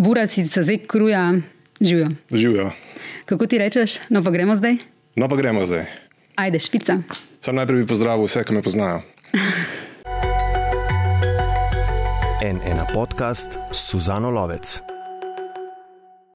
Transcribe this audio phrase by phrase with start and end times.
[0.00, 1.32] Bura si se zdaj kruja,
[1.80, 2.08] živijo.
[2.32, 2.70] Živijo.
[3.24, 4.76] Kako ti rečeš, no pa gremo zdaj?
[5.16, 5.84] No pa gremo zdaj.
[6.34, 7.02] Ajde, špica.
[7.40, 9.02] Sam najprej bi pozdravil vse, ki me poznajo.
[12.42, 14.78] En ena podcast Suzano Lovec.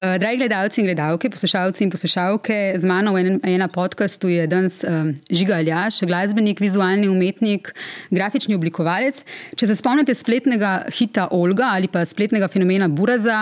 [0.06, 4.44] Uh, dragi gledalci in gledalke, poslušalci in poslušalke, z mano v enem ena podkastu je
[4.46, 7.72] danes um, Žiga Aljaš, glasbenik, vizualni umetnik,
[8.14, 9.18] grafični oblikovalec.
[9.58, 13.40] Če se spomnite spletnega hita Olga ali pa spletnega fenomena Buraza,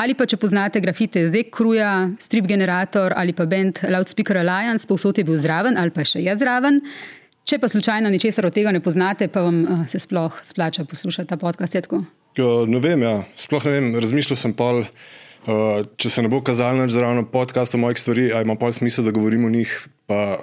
[0.00, 5.18] ali pa če poznate grafite Zek Kruja, Strip Generator ali pa band Loudspeaker Alliance, povsod
[5.18, 6.80] je bil zraven ali pa še je zraven.
[7.44, 11.34] Če pa slučajno ničesar od tega ne poznate, pa vam uh, se sploh splača poslušati
[11.34, 11.76] ta podcast.
[12.38, 13.16] Ne vem, ja.
[13.36, 14.86] sploh ne vem, razmišljal sem pol.
[15.48, 19.06] Uh, če se ne bo kazalo več zraven podcasta mojih stvari, ali ima pa smisel,
[19.06, 19.70] da govorim o njih,
[20.04, 20.36] pa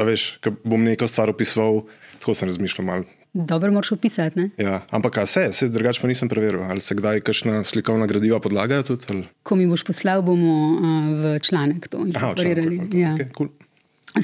[0.00, 1.82] veš, bom neko stvar opisoval,
[2.22, 3.04] tako sem razmišljal malo.
[3.32, 4.48] Dobro, moraš opisati.
[4.58, 8.82] Ja, ampak se, se drugače pa nisem preveril, ali se kdaj kakšna slikovna gradiva podlagajo
[8.82, 9.06] tudi.
[9.12, 9.26] Ali?
[9.42, 12.80] Ko mi boš poslal, bomo uh, v članek to inkorporirali.
[12.96, 13.12] Ja.
[13.14, 13.52] Okay, cool.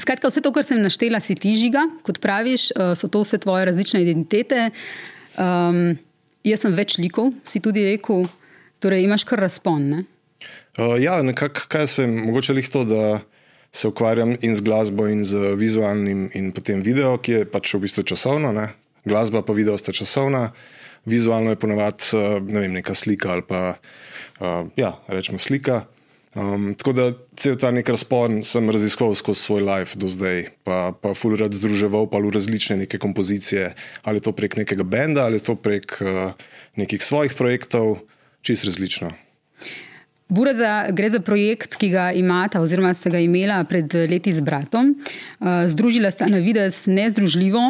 [0.01, 3.37] Skratka, vse to, kar sem naštela, si ti žiga, kot praviš, uh, so to vse
[3.45, 4.71] tvoje različne identitete.
[5.37, 5.93] Um,
[6.43, 8.25] jaz sem več likov, si tudi rekel.
[8.79, 10.03] Torej, imaš kar razpon.
[10.77, 13.19] Uh, ja, nekako, kaj sem, mogoče le to, da
[13.73, 17.81] se ukvarjam in z glasbo, in z vizualnim, in potem video, ki je pač v
[17.87, 18.53] bistvu časovno.
[18.53, 18.69] Ne?
[19.05, 20.51] Glasba pa video sta časovna,
[21.05, 25.85] vizualno je ponovadi uh, ne vem, neka slika ali pa uh, ja, rečemo slika.
[26.37, 27.05] Um, tako da
[27.39, 32.05] cel ta nek razpon sem raziskoval skozi svoj life do zdaj, pa, pa fulurad združeval
[32.11, 33.71] pa v različne neke kompozicije,
[34.05, 36.37] ali to prek nekega benda, ali to prek uh,
[36.77, 38.05] nekih svojih projektov
[38.41, 39.11] čist različno.
[40.27, 44.91] Buraza, gre za projekt, ki ga imata, oziroma ste ga imela pred leti z bratom.
[44.91, 47.61] Uh, združila sta na vides nezdružljivo,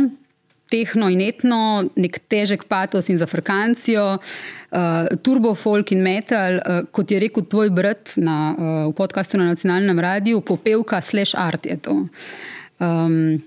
[0.74, 7.14] tehno in etno, nek težek patos in zafrkancijo, uh, turbo folk in metal, uh, kot
[7.14, 8.40] je rekel tvoj brat na,
[8.90, 12.00] v podkastu na nacionalnem radiju, popevka slash art je to.
[12.82, 13.38] Um,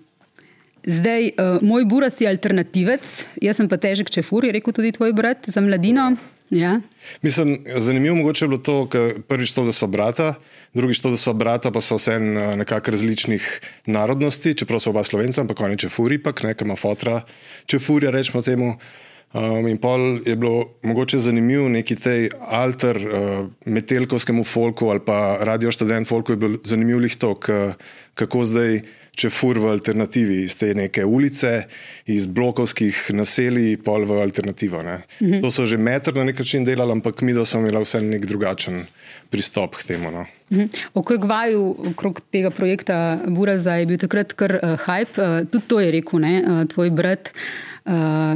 [0.87, 1.33] zdaj,
[1.67, 3.03] moj buras je alternativec,
[3.43, 6.13] jaz sem pa težek čefur, je rekel tudi tvoj brat za mladino.
[6.51, 6.81] Ja.
[7.23, 8.89] Mislim, zanimivo mogoče je bilo to,
[9.29, 10.35] prvič to, da smo brata,
[10.75, 15.05] drugič to, da smo brata, pa smo vse eh, nekako različnih narodnosti, čeprav smo oba
[15.05, 17.21] slovenca, ampak oni čefuri, pa nekaj ima fotra,
[17.67, 18.75] čefurja, rečemo temu.
[19.33, 25.39] Um, in pol je bilo mogoče zanimivo neki tej alter uh, metelkovskemu folku ali pa
[25.41, 27.37] radio študent folku je bil zanimiv lih to,
[28.15, 28.81] kako zdaj
[29.17, 31.67] če fur v alternativi iz te neke ulice,
[32.11, 34.83] iz blokovskih naselij, pol v alternativo.
[34.83, 35.41] Mm -hmm.
[35.41, 38.27] To so že metr na nek način delali, ampak mi, da smo imeli vse nek
[38.27, 38.87] drugačen
[39.31, 40.11] pristop k temu.
[40.11, 40.27] No.
[40.51, 40.69] Mm -hmm.
[40.95, 45.81] Okrog vaju, okrog tega projekta Buraza je bil takrat kar uh, hype, uh, tudi to
[45.81, 47.31] je rekel ne, uh, tvoj brat.
[47.35, 47.70] Uh,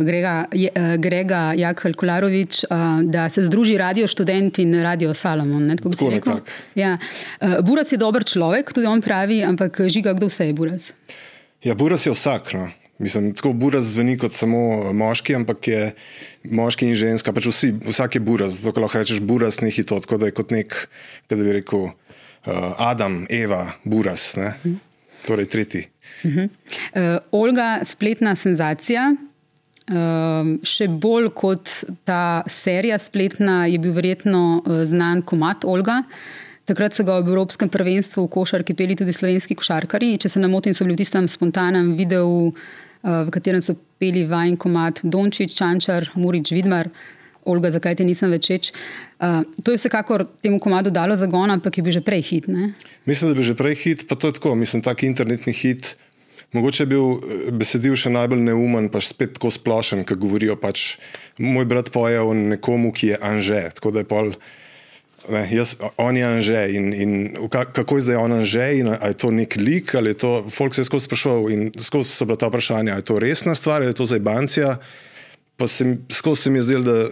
[0.04, 5.66] Grega, uh, Grega Jakhl Kolarovič, uh, da se združi radio študent in radio Salomon.
[5.66, 6.38] Ne, tako tako
[6.74, 6.98] ja.
[7.40, 10.92] uh, Buras je dober človek, tudi on pravi, ampak žiga, kdo vse je Buras?
[11.64, 12.52] Ja, Buras je vsak.
[12.54, 12.68] No.
[12.98, 15.92] Mislim, tako Buras zveni kot samo moški, ampak je
[16.44, 17.32] moški in ženska.
[17.34, 20.54] Pač vsi, vsak je Buras, zato lahko rečeš Buras, ni hito, tako da je kot
[20.54, 20.76] nek,
[21.28, 24.54] da bi rekel, uh, Adam, Eva, Buras, ne?
[24.64, 24.74] Mhm.
[25.26, 25.86] torej tretji.
[26.24, 26.48] Uh -huh.
[26.48, 29.14] uh, Olga, spletna senzacija.
[29.84, 31.68] Um, še bolj kot
[32.08, 35.98] ta serija spletna je bil verjetno uh, znan komat Olga.
[36.64, 40.14] Takrat so ga v Evropskem prvenstvu v košarki peli tudi slovenski košarkari.
[40.16, 44.24] Če se ne motim, so bili v tistem spontanem videu, uh, v katerem so peli
[44.30, 46.88] vajen komat Dončić, Čančar, Murič, Vidmar.
[47.44, 48.70] Olga, zakaj ti nisem več več?
[49.20, 52.48] Uh, to je vsekakor temu komadu dalo zagon, ampak je bil že prej hit.
[52.48, 52.72] Ne?
[53.04, 55.92] Mislim, da je bil že prej hit, pa to je tako, mislim, tak internetni hit.
[56.54, 60.56] Mogoče je bil eh, besedil še najbolj neumen, pa spet tako splošen, ki govorijo.
[60.60, 60.96] Pač,
[61.42, 63.62] moj brat poje o nekomu, ki je anže.
[63.74, 64.30] Tako da je pol,
[65.34, 67.12] ne, jaz, on je anže in, in
[67.50, 70.76] kako je zdaj on anže in ali je to nek lik ali je to, folk
[70.76, 73.82] se je skozi sprašoval in skozi so bila ta vprašanja, ali je to resna stvar
[73.82, 74.76] ali je to zajbancija.
[75.56, 77.08] Pa se, skozi se mi je zdelo, da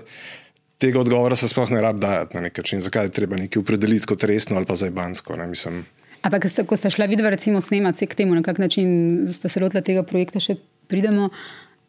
[0.82, 4.06] tega odgovora se sploh ne rab dajati na nek način, zakaj je treba nekaj opredeliti
[4.06, 5.36] kot resno ali pa zajbansko.
[5.36, 5.84] Ne, mislim,
[6.22, 9.82] Ampak, ko ste šli videti, recimo, snemati k temu, na kak način ste se lotili
[9.82, 11.32] tega projekta, še pridemo.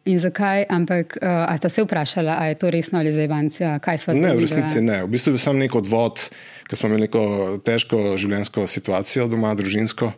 [0.04, 0.66] In zakaj?
[0.68, 3.78] Ampak, uh, a ste se vprašali, ali je to resno ali za Ivanca?
[4.12, 5.00] Ne, v resnici ne.
[5.06, 6.26] V bistvu je samo nek odvod,
[6.68, 7.22] ker smo imeli neko
[7.64, 10.10] težko življenjsko situacijo doma, družinsko.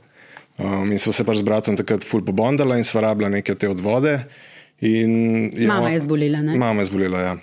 [0.58, 3.68] Um, in so se pač z bratom takrat ful pobondala in sva rabila neke te
[3.68, 4.16] odvode.
[4.82, 6.42] In, ja, mama je zbolila.
[6.42, 6.56] Ne?
[6.58, 7.34] Mama je zbolila, ja.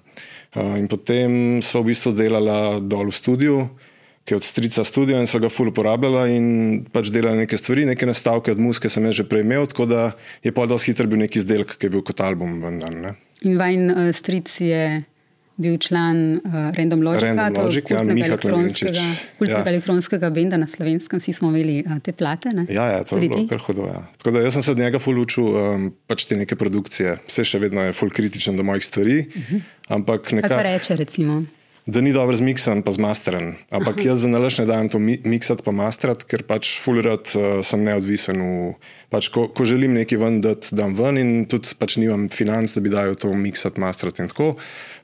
[0.58, 3.58] Uh, in potem sva v bistvu delala dol v studiu
[4.24, 7.86] ki je od strica studio in so ga ful uporabljala in pač delala neke stvari,
[7.86, 10.12] neke nastavke od muske sem že prej imel, tako da
[10.44, 12.62] je pa dosti hiter bil neki izdelek, ki je bil kot album.
[12.64, 15.04] Vendar, in vajen uh, stric je
[15.56, 19.38] bil član uh, Random Logica, Random Logic, ja, Miha elektronskega, Klemenčič.
[19.38, 19.72] kultnega Ja.
[19.76, 22.50] elektronskega benda na slovenskem, vsi smo imeli uh, te plate.
[22.56, 22.66] Ne?
[22.74, 23.50] Ja, ja, to Tudi je bilo ti?
[23.52, 23.86] kar hudo.
[23.92, 24.02] Ja.
[24.18, 27.20] Tako da jaz sem se od njega ful učil um, pač te neke produkcije.
[27.28, 29.62] Vse še vedno je ful kritičen do mojih stvari, uh -huh.
[30.00, 31.44] ampak Kaj pa reče, recimo?
[31.86, 33.56] Da ni dobro zmiksan, pa zmasteren.
[33.68, 37.60] Ampak jaz za nalaž ne dajem to mi- miksati, pa masterat, ker pač fulrad uh,
[37.60, 38.40] sem neodvisen.
[38.40, 38.70] V,
[39.12, 42.80] pač ko, ko želim nekaj ven, dati, dam ven in tudi pač nimam financ, da
[42.80, 44.54] bi dajal to miksati, masterat in tako.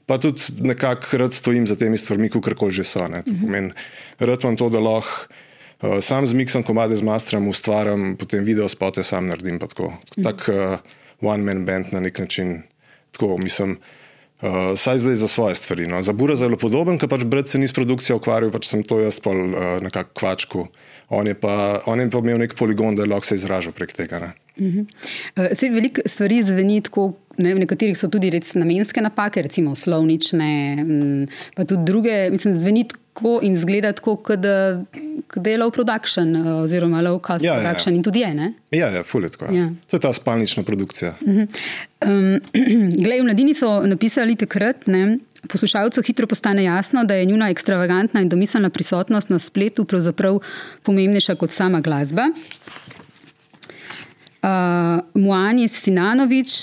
[0.08, 3.04] Pa tudi nekako rad stojim za temi stvarmi, kot koli že so.
[3.12, 3.26] ne.
[3.28, 3.76] To pomeni,
[4.24, 5.28] rad imam to, da lahko.
[5.84, 9.60] Uh, sam zmiksam komade z masterom, ustvarjam, potem video spote sam naredim.
[9.60, 9.98] tako.
[10.16, 10.80] Tak uh,
[11.20, 12.62] one-man band na nek način.
[13.12, 13.99] Tako, mislim, Uh,
[14.76, 15.88] saj zdaj za svoje stvari.
[15.88, 16.02] No.
[16.02, 18.84] Za Bura je zelo podoben, ker pač brat se ni s produkcijo ukvarjal, pač sem
[18.88, 20.68] to jaz pa uh, nekako kvačku.
[21.10, 23.92] On je, pa, on je pa imel nek poligon, da je lahko se izražal prek
[23.98, 24.20] tega.
[24.24, 24.32] Ne.
[24.60, 29.76] Uh, Sej veliko stvari zveni tako, ne, v nekaterih so tudi res namenske napake, recimo
[29.76, 30.52] slovnične,
[30.84, 32.18] mm, pa tudi druge.
[32.34, 34.82] Mislim, zveni tako in zgleda tako, kot da,
[35.36, 37.64] da je low production uh, oziroma low cost Ja, ja, ja.
[37.64, 38.34] production in tudi je.
[38.34, 38.54] Ne?
[38.72, 39.46] Ja, ja, fuljetko.
[39.46, 39.52] Ja.
[39.52, 39.70] Ja.
[39.90, 41.16] To je ta spalnična produkcija.
[41.26, 41.48] Um,
[43.06, 45.18] Glej, v mladini so napisali takrat, ne,
[45.48, 50.40] poslušalcu hitro postane jasno, da je njuna ekstravagantna in domiselna prisotnost na spletu pravzaprav
[50.84, 52.28] pomembnejša kot sama glasba.
[54.40, 56.54] Uh, Muani Sinanovič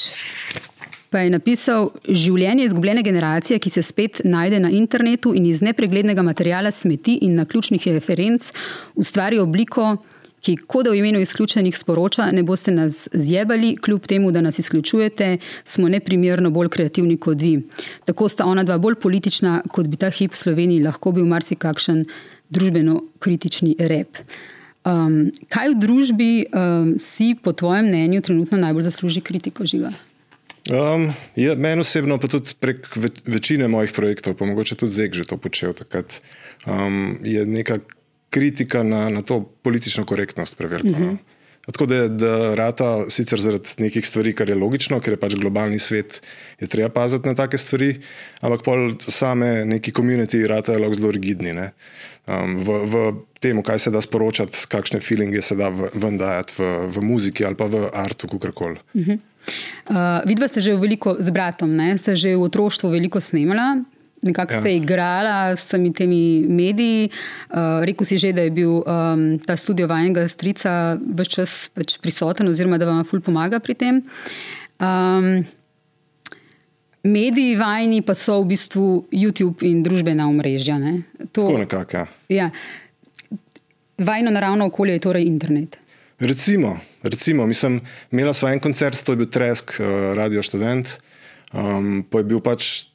[1.10, 6.24] pa je napisal: Življenje izgubljene generacije, ki se spet najde na internetu in iz nepreglednega
[6.24, 8.48] materijala smeti in na ključnih referenc
[8.96, 9.96] ustvari obliko,
[10.40, 14.58] ki, kot da v imenu izključenih sporoča, ne boste nas zjebali, kljub temu, da nas
[14.62, 17.58] izključujete, smo neprimerno bolj kreativni kot vi.
[18.04, 22.04] Tako sta ona dva bolj politična, kot bi ta hip v Sloveniji lahko bil marsikakšen
[22.50, 24.22] družbeno-kritični rep.
[24.86, 29.90] Um, kaj v družbi um, si, po tvojem mnenju, trenutno najbolj zasluži kritiko žiga?
[30.70, 35.14] Um, je, meni osebno, pa tudi prek ve, večine mojih projektov, pa mogoče tudi Zeg
[35.14, 36.20] že to počel takrat,
[36.66, 37.82] um, je neka
[38.30, 40.98] kritika na, na to politično korektnost preverjena.
[40.98, 41.10] Uh -huh.
[41.12, 41.35] no.
[41.66, 45.80] Tako da, da rata sicer zaradi nekih stvari, kar je logično, ker je pač globalni
[45.82, 46.20] svet,
[46.62, 47.96] je treba paziti na take stvari,
[48.40, 51.56] ampak pol same neki komuniti rata je lahko zelo rigidni.
[52.26, 53.02] Um, v, v
[53.42, 57.58] tem, kaj se da sporočati, kakšne feelinge se da ven dajati v, v muziki ali
[57.58, 58.78] pa v artu, kakorkoli.
[58.94, 61.94] Uh, vidva ste že veliko z bratom, ne?
[61.98, 63.82] ste že v otroštvu veliko snemala.
[64.26, 64.56] Nekako ja.
[64.56, 64.62] Ja.
[64.62, 67.10] ste igrala s temi mediji.
[67.50, 71.98] Uh, rekel si že, da je bil um, ta studio vajenega strica vse čas pač
[72.02, 74.02] prisoten, oziroma da vam ful pomaga pri tem.
[74.82, 75.46] Um,
[77.06, 80.78] mediji vajni pa so v bistvu YouTube in družbena omrežja.
[80.78, 81.06] ne.
[81.32, 81.96] To, Tako nekako.
[81.96, 82.06] Ja.
[82.28, 82.50] ja.
[83.96, 85.78] Vajno naravno okolje je torej internet.
[86.18, 87.80] Recimo, recimo mislim,
[88.12, 90.96] imela sva en koncert, to je bil Tresk, uh, Radio Student,
[91.52, 92.86] um, pa je bil pač,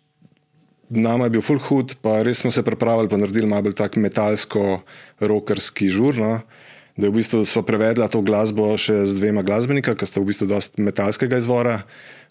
[0.92, 3.96] nama je bil full hud, pa res smo se pripravili, pa naredili malo bolj tak
[3.96, 6.20] metalsko-rokerski žur.
[6.20, 6.34] No?
[7.00, 10.30] Da je v bistvu sva prevedla to glasbo še z dvema glasbenika, ki sta v
[10.30, 11.82] bistvu dosti metalskega izvora.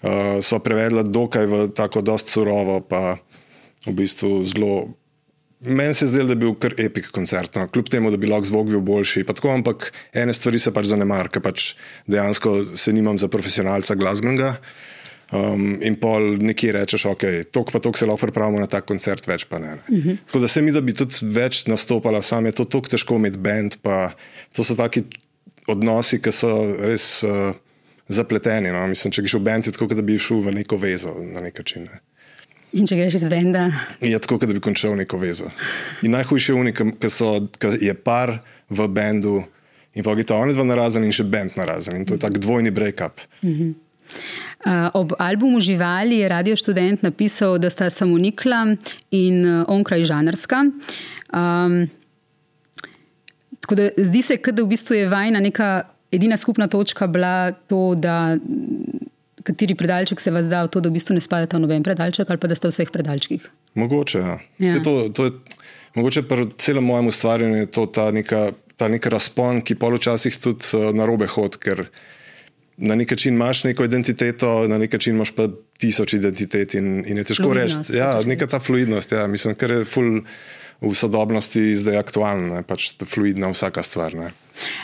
[0.00, 3.16] Uh, sva prevedla dokaj v tako dosti surovo, pa
[3.88, 5.00] v bistvu zelo
[5.60, 7.66] Meni se je zdelo, da je bil kar epik koncert, no.
[7.68, 9.26] kljub temu, da bi lahko zvok bil boljši.
[9.28, 11.74] Tako, ampak ene stvari se pač zanemar, ker pač
[12.08, 14.54] dejansko se nimam za profesionalca glasbenega.
[15.31, 17.25] Um, in pol nekje rečeš, ok,
[17.55, 19.77] tok pa tok se lahko pripravimo na tak koncert, več pa ne.
[19.79, 19.82] ne.
[19.87, 20.17] Uh -huh.
[20.27, 23.39] Tako da se mi, da bi tudi več nastopala, sam je to tako težko imeti
[23.39, 24.13] bend, pa
[24.53, 25.05] to so taki
[25.67, 27.55] odnosi, ki so res uh,
[28.08, 28.72] zapleteni.
[28.72, 28.87] No.
[28.87, 31.58] Mislim, če greš v bend, je tako, da bi šel v neko vezo na nek
[31.58, 31.82] način.
[31.82, 32.01] Ne.
[32.72, 33.70] In če greš iz benda,
[34.01, 35.51] Je tako, da bi končal neko vezo.
[36.03, 36.82] In najhujše je unik,
[37.58, 38.39] ki je par
[38.70, 39.44] v bendu
[39.94, 41.96] in pa gita oni dva narazen in še bend narazen.
[41.96, 43.20] In to je tak dvojni break-up.
[43.43, 43.72] Uh,
[44.93, 48.76] ob albumu Živali je Radio Student napisal, da sta samonikla
[49.10, 50.64] in uh, onkraj žanrska.
[51.32, 51.88] Um,
[53.60, 57.94] tako da zdi se, da v bistvu je vajna neka edina skupna točka bila to,
[57.94, 58.36] da
[59.43, 62.29] kateri predalček se vas da v to, da v bistvu ne spadate v noben predalček
[62.31, 63.48] ali pa da ste v vseh predalčkih.
[63.74, 64.38] Mogoče, ja.
[64.58, 64.82] Ja.
[64.84, 65.32] To, to je,
[65.94, 70.74] mogoče pri celem mojem ustvarjanju je to ta neka, ta neka razpon, ki poločasih tudi
[70.76, 71.86] uh, na robe hod, ker
[72.77, 75.48] na nek način imaš neko identiteto, na nek način imaš pa
[75.79, 77.96] tisoč identitet in, in je težko reči.
[77.96, 80.20] Ja, neka ta fluidnost, ja, mislim, kar je ful
[80.81, 84.17] v sodobnosti zdaj aktualna, pač fluidna vsaka stvar.
[84.17, 84.31] Ne.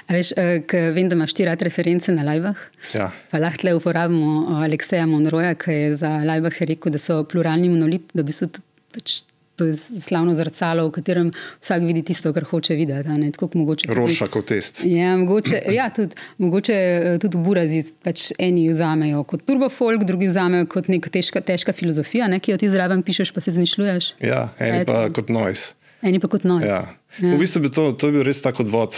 [0.08, 0.34] A veš,
[0.68, 2.60] ker vem, da imaš ti rad reference na lajvah.
[2.92, 3.08] Ja.
[3.32, 7.72] Pa lahko le uporabimo uh, Alekseja Monroja, ki je za lajvah rekel, da so pluralni
[7.72, 9.16] monolit, da v bistvu tudi pač
[9.56, 13.08] to je slavno zrcalo, v katerem vsak vidi tisto, kar hoče videti.
[13.08, 14.82] ne, tako mogoče Roša kot test.
[14.84, 20.28] Ja, mogoče, ja, tudi, mogoče eh, tudi v Burazi pač eni vzamejo kot turbofolk, drugi
[20.28, 24.12] vzamejo kot neka težka, težka filozofija, ne, ki jo ti zraven pišeš, pa se zmišljuješ.
[24.20, 24.92] Ja, eni Eto.
[24.92, 25.74] pa kot noise.
[26.04, 26.64] Eni pa kot noč.
[26.66, 26.84] Ja.
[27.18, 28.96] V bistvu bi to, to je bil res tako odvod.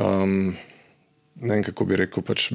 [0.00, 0.54] Um,
[1.40, 2.24] ne vem, kako bi rekel.
[2.26, 2.50] Pač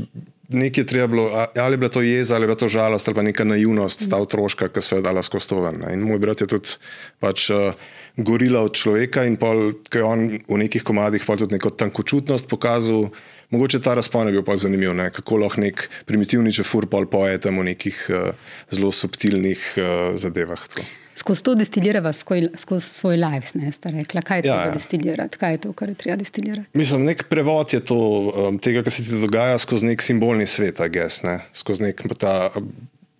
[0.47, 3.21] Nekaj treba bilo, ali je bila to jeza, ali je bila to žalost, ali pa
[3.21, 5.81] neka naivnost, ta otroška, ki so jo dala skozi to ven.
[5.91, 6.77] In moj brat je tudi
[7.19, 7.75] pač, uh,
[8.15, 13.09] gorila od človeka, in pol, ko je on v nekih komadih tudi neko tankočutnost pokazal.
[13.51, 15.09] Mogoče ta razpon je bil pa zanimiv, ne?
[15.11, 18.31] kako lahko nek primitivni čefur pol poje tam v nekih uh,
[18.71, 20.63] zelo subtilnih uh, zadevah.
[20.67, 21.06] Tako.
[21.17, 24.21] Skozi to destilirava skoj, skozi svoj life, ne sta rekla.
[24.21, 24.73] Kaj je Ja, treba ja.
[24.77, 26.67] destilirati, kaj je to, kar je treba destilirati.
[26.77, 30.77] Mislim, nek prevod je to, um, tega, kar se ti dogaja skozi nek simbolni svet,
[30.79, 31.39] a gess, ne?
[31.57, 32.69] skozi nek ta ab-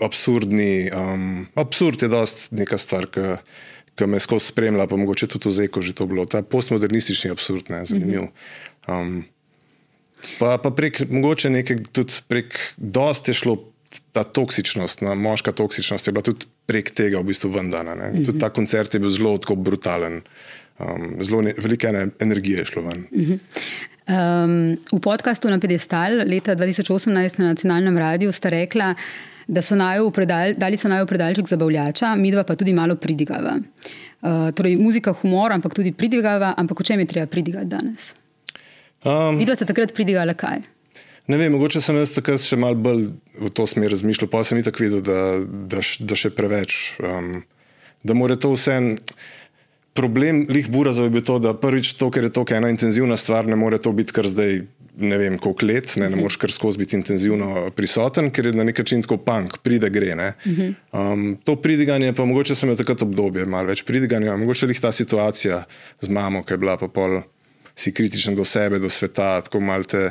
[0.06, 0.92] absurdni.
[0.94, 3.40] Um, absurd je dost neka stvar, ki,
[3.98, 6.28] ki me skozi spremlja, pa mogoče tudi v Zeku že to bilo.
[6.30, 8.30] Ta postmodernistični absurd, ne, zanimiv.
[8.86, 9.24] Um,
[10.38, 13.58] pa, pa prek, mogoče nekaj, tudi prek, dost je šlo
[14.12, 17.96] ta toksičnost, na, moška toksičnost je bila tudi prek tega v bistvu vendana.
[17.96, 18.26] Mm -hmm.
[18.26, 20.22] Tudi ta koncert je bil zelo brutalen.
[20.80, 23.08] Um, zelo ne, velike ene- energije je šlo ven.
[23.12, 23.40] Mm -hmm.
[24.08, 28.96] Um, v podkastu na Pedestal leta 2018 na nacionalnem radiju sta rekla,
[29.48, 32.96] da so naju v predal, dali so naju v predalček zabavljača, midva pa tudi malo
[32.96, 33.58] pridigava.
[34.22, 36.54] Uh, torej, muzika, humor, ampak tudi pridigava.
[36.58, 38.14] Ampak o čem je treba pridigati danes?
[39.06, 40.64] Um, Vidva ste takrat pridigala kaj?
[41.28, 44.62] Ne vem, mogoče sem jaz takrat še malo bolj v to smer razmišljal, pa sem
[44.62, 46.96] itak videl, da, da, da še preveč.
[47.04, 47.44] Um,
[48.04, 48.96] da mora to vse.
[49.98, 53.48] Problem lih burazov je bil to, da prvič to, ker je to ena intenzivna stvar,
[53.50, 54.66] ne more to biti kar zdaj.
[54.98, 58.64] Ne vem, koliko let, ne, ne moreš kar skozi biti intenzivno prisoten, ker je na
[58.66, 60.16] nek način tako punk, pride, gre.
[60.18, 60.32] ne.
[60.90, 64.90] Um, to pridiganje, pa mogoče sem imel takrat obdobje, malo več pridiganja, mogoče jih ta
[64.90, 65.60] situacija
[66.02, 67.20] z mamo, ki je bila pa pol
[67.78, 70.08] si kritičen do sebe, do sveta, tako malo te,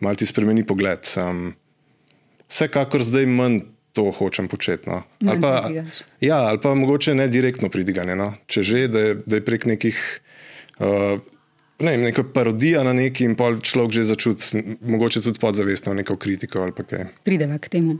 [0.00, 1.06] mal ti spremeni pogled.
[1.20, 1.52] Um,
[2.50, 3.60] vsekakor zdaj manj
[3.94, 4.90] to hočem početi.
[4.90, 5.02] No.
[5.26, 5.52] Ali, pa,
[6.20, 8.16] ja, ali pa mogoče ne direktno pridiganje.
[8.18, 8.32] No.
[8.50, 10.02] Če že, da je, da je prek nekih.
[10.78, 11.22] Uh,
[11.82, 16.14] Ne vem, neka parodija na neki in pol človek že začuti, mogoče tudi podzavestno neko
[16.22, 17.08] kritiko ali pa kaj.
[17.26, 17.96] Prideva k temu.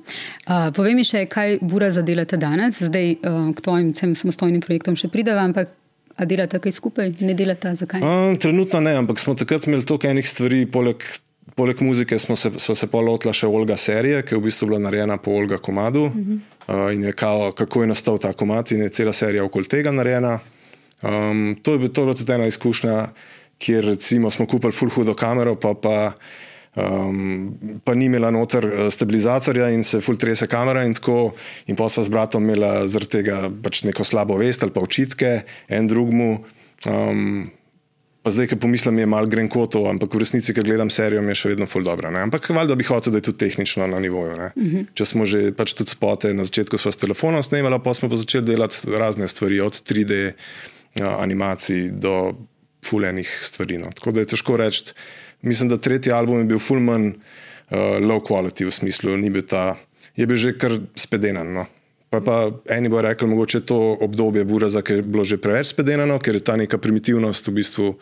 [0.46, 5.10] Uh, povej mi še, kaj Bura zadelate danes, zdaj uh, k tvojim samostojnim projektom še
[5.10, 5.74] prideva, ampak
[6.14, 8.02] a delate kaj skupaj, ne delate, zakaj?
[8.06, 11.02] Um, trenutno ne, ampak smo takrat imeli toliko enih stvari, poleg,
[11.54, 14.68] poleg muzike smo se, smo se pa lotila še Olga serije, ki je v bistvu
[14.72, 16.38] bila narejena po Olga komadu uh -huh.
[16.68, 19.92] uh, in je kao, kako je nastal ta komad in je cela serija okoli tega
[19.92, 20.38] narejena.
[21.02, 23.08] Um, to, je, bila tudi ena izkušnja,
[23.58, 26.12] kjer recimo smo kupili full hudo kamero, pa pa.
[26.76, 31.32] Um, pa ni imela noter eh, stabilizatorja in se full trese kamera, in tako.
[31.66, 35.42] In pa sva z bratom imela zaradi tega pač neko slabo vest ali pa očitke
[35.68, 36.44] en drugmu.
[36.86, 37.50] Um,
[38.24, 41.50] Pa zdaj, ki pomislim, je malo grenkoto, ampak v resnici, ki gledam serijo, je še
[41.50, 42.08] vedno ful dobro.
[42.08, 42.22] Ne?
[42.24, 44.32] Ampak valjda bi hotel, da je tudi tehnično na nivoju.
[44.32, 44.86] Uh -huh.
[44.96, 48.16] Če smo že pač tudi spote, na začetku smo s telefonom snemali, pa smo pa
[48.16, 50.32] začeli delati razne stvari, od 3D
[51.00, 52.32] a, animacij do
[52.84, 53.78] fuljenih stvari.
[53.78, 53.90] No.
[53.94, 54.94] Tako da je težko reči.
[55.42, 59.42] Mislim, da tretji album je bil ful manj uh, low quality v smislu, ni bil
[59.42, 59.76] ta,
[60.16, 61.52] je bil že kar spedenan.
[61.52, 61.66] No.
[62.14, 66.18] Pa, pa eni bo rekli, mogoče to obdobje Buraza, ker je bilo že preveč spedenano,
[66.22, 67.94] ker je ta neka primitivnost v bistvu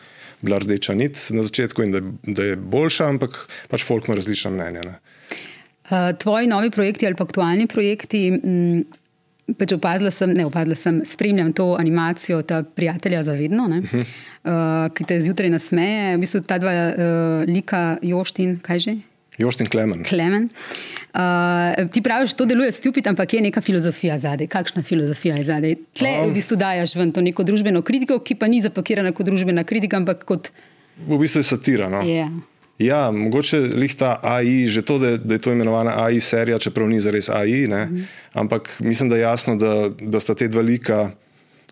[0.43, 3.39] bila rdeča nit na začetku in da, da je boljša, ampak
[3.71, 4.83] pač folk ima različna mnenja.
[4.85, 4.97] Ne.
[5.87, 8.29] Uh, tvoji novi projekti ali pa aktualni projekti.
[8.31, 8.83] Mm,
[9.59, 13.99] Pač opazila sem, ne opazila sem, spremljam to animacijo, ta prijatelja za vedno, uh -huh.
[13.99, 16.15] uh, ki te zjutraj nasmeje.
[16.15, 18.95] V bistvu ta dva uh, lika, Joštin, kaj že?
[19.37, 20.03] Joštin Klemen.
[20.03, 20.49] Klemen.
[21.13, 24.47] Uh, ti praviš, da to deluje stupid, ampak je neka filozofija zadaj.
[24.47, 25.75] Kakšna filozofija je zadaj?
[25.93, 26.29] Tle Um.
[26.29, 29.97] v bistvu dajes ven to neko družbeno kritiko, ki pa ni zapakirana kot družbena kritika,
[29.97, 30.49] ampak kot.
[31.07, 31.89] V bistvu je satira.
[31.89, 32.01] No?
[32.05, 32.29] Yeah.
[32.81, 36.89] Ja, mogoče lih ta AI, že to, da, da je to imenovana AI serija, čeprav
[36.89, 37.85] ni zares AI, ne?
[37.85, 38.01] Mhm.
[38.33, 41.11] ampak mislim, da je jasno, da, da sta te dva lika,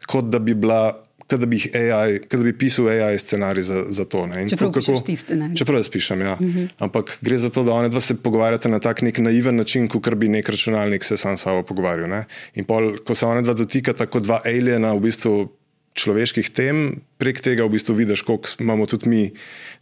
[0.08, 1.04] kot da bi bila.
[1.32, 4.26] Kot da bi, AI, kot da bi pisal AI scenarij za, za to.
[4.50, 5.56] Čeprav pišeš ti scenarij.
[5.56, 6.34] Čeprav jaz pišem, ja.
[6.34, 6.60] Uh Mhm.
[6.60, 6.70] -huh.
[6.78, 10.16] Ampak gre za to, da one dva se pogovarjata na tak nek naiven način, kot
[10.16, 12.10] bi nek računalnik se sam s sabo pogovarjal.
[12.10, 12.26] Ne.
[12.56, 15.48] In pol, ko se one dva dotikata kot dva aliena, v bistvu
[15.94, 19.32] človeških tem, prek tega v bistvu vidiš, koliko imamo tudi mi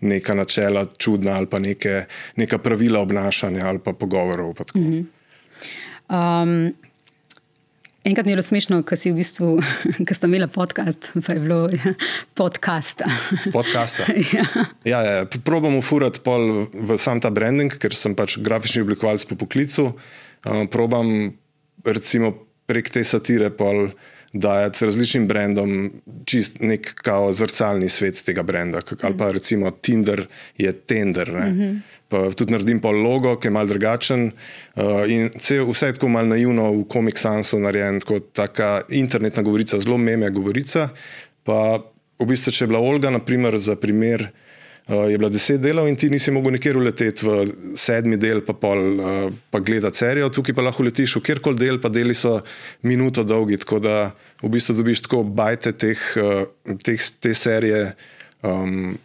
[0.01, 4.53] neka načela čudna ali pa neke, neka pravila obnašanja ali pa pogovorov.
[4.53, 4.79] Pa tako.
[4.79, 5.01] Mhm.
[6.09, 6.73] Um,
[8.03, 9.49] enkrat mi je bilo smešno, ker si v bistvu,
[10.07, 11.93] ker sta imela podcast, pa je bilo ja,
[12.33, 13.09] podcasta.
[13.53, 14.07] Podcasta.
[14.35, 14.45] ja.
[14.85, 19.39] Ja, ja, probamo furati pol v sam ta branding, ker sem pač grafični oblikovalec po
[19.39, 19.91] poklicu.
[20.45, 21.33] Uh, probam
[21.85, 22.33] recimo
[22.69, 23.89] prek te satire pol
[24.33, 25.91] dajati različnim brandom
[26.25, 28.81] čist nek kao zrcalni svet tega brenda.
[29.01, 30.27] Ali pa recimo Tinder
[30.57, 31.31] je Tender.
[31.31, 31.79] Mm -hmm.
[32.09, 34.31] Pa tudi naredim pa logo, ki je mal drugačen.
[34.73, 39.43] Uh, in cel, vse je tako malo naivno v Comic Sansu narejen, kot taka internetna
[39.45, 40.89] govorica, zelo meme govorica.
[41.45, 41.77] Pa
[42.19, 44.31] v bistvu, če je bila Olga, naprimer, za primer.
[44.89, 47.43] Uh, je bila deset delov in ti nisi mogel nikjer uleteti v
[47.77, 51.77] sedmi del, pa, pol, uh, pa gledati serijo, tukaj pa lahko letiš v kjerkoli del,
[51.77, 52.39] pa deli so
[52.89, 53.99] minuto dolgi, tako da
[54.41, 56.49] v bistvu dobiš tako bajte teh, uh,
[56.81, 57.91] teh, te serije.
[58.41, 58.97] Um,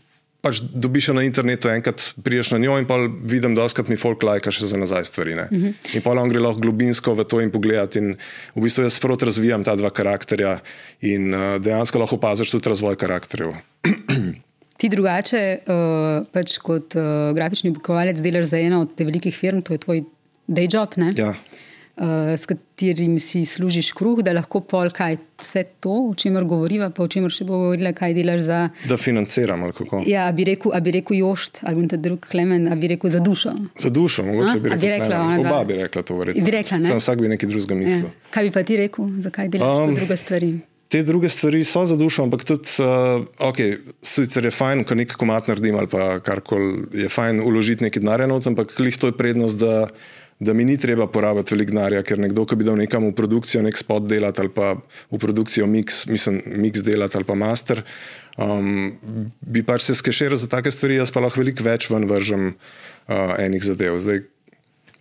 [0.44, 4.22] pač dobiš na internetu, enkrat priješ na njo in pa vidim, da oskrat mi folk
[4.26, 5.34] lajka še za nazaj stvari.
[5.34, 5.96] Mm -hmm.
[5.96, 7.98] In pa on gre lahko globinsko v to in pogledati.
[7.98, 8.16] In
[8.54, 10.60] v bistvu jaz sproti razvijam ta dva karakterja
[11.00, 13.54] in uh, dejansko lahko opaziš tudi razvoj karakterjev.
[14.80, 19.62] Ti drugače, uh, pač kot uh, grafični oblikovalec, delaš za eno od teh velikih firm,
[19.62, 20.04] to je tvoj
[20.48, 21.14] day job, ne?
[21.16, 21.34] Ja.
[22.36, 27.04] S katerim si služiš kruh, da lahko pol kaj vse to, o čemer govoriva, pa
[27.04, 28.58] o čemer še bo govorila, kaj delaš za.
[28.90, 30.02] Da financiram ali kako.
[30.10, 33.14] Ja, a bi rekel, a bi rekel Jošt ali ta drug Klemen, a bi rekel
[33.14, 33.54] za dušo.
[33.78, 34.60] Za dušo, mogoče A?
[34.64, 35.06] bi A bi rekla.
[35.06, 35.26] Klemen.
[35.26, 35.60] ona dva?
[35.60, 36.44] Oba bi rekla to, verjetno.
[36.44, 36.90] Bi rekla, ne?
[36.90, 38.08] Sam vsak bi nekaj drugega mislil.
[38.10, 38.30] Ja.
[38.34, 40.50] Kaj bi pa ti rekel, zakaj delaš um, druge stvari?
[40.90, 45.14] Te druge stvari so za dušo, ampak tudi, uh, okay, sicer je fajn, ko nek
[45.18, 49.58] komat naredim ali pa karkoli, je fajn uložiti nekaj denarja ampak klih to je prednost,
[49.58, 49.88] da,
[50.44, 53.62] da mi ni treba porabiti veliko denarja, ker nekdo, ki bi dal nekam v produkcijo
[53.64, 57.82] nek spot delati ali pa v produkcijo mix, mislim, mix delati ali pa master,
[58.36, 58.92] um,
[59.40, 63.34] bi pač se skeširal za take stvari, jaz pa lahko veliko več ven vržem uh,
[63.40, 63.98] enih zadev.
[64.04, 64.24] Zdaj,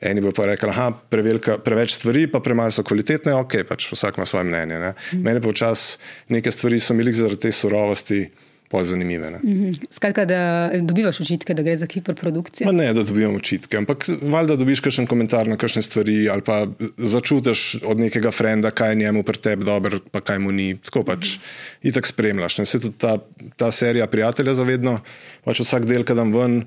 [0.03, 4.17] Eni bo pa rekli, da je preveč stvari, pa premalo so kvalitetne, ok, pač vsak
[4.19, 4.79] ima svoje mnenje.
[4.79, 4.89] Ne.
[4.91, 5.21] Mm.
[5.23, 8.25] Mene pa včasih neke stvari so mi zaradi te surovosti
[8.73, 9.31] bolj zanimive.
[9.31, 9.39] Ne.
[9.43, 9.53] Mm.
[9.53, 9.89] Mhm.
[9.89, 10.39] Skratka, da
[10.81, 12.67] dobivaš očitke, da gre za hiperprodukcijo.
[12.67, 16.63] Ma ne, da dobivam očitke, ampak valjda dobiš kakšen komentar na kakšne stvari ali pa
[16.97, 20.73] začutiš od nekega frenda, kaj je njemu pri tebi dobro, pa kaj mu ni.
[20.81, 21.51] Tako pač mm.
[21.93, 22.57] itak spremljaš.
[22.63, 22.65] Ne.
[22.65, 23.17] Se tudi ta,
[23.57, 24.99] ta serija prijatelja zavedno,
[25.45, 26.63] pač vsak del, kadam ven.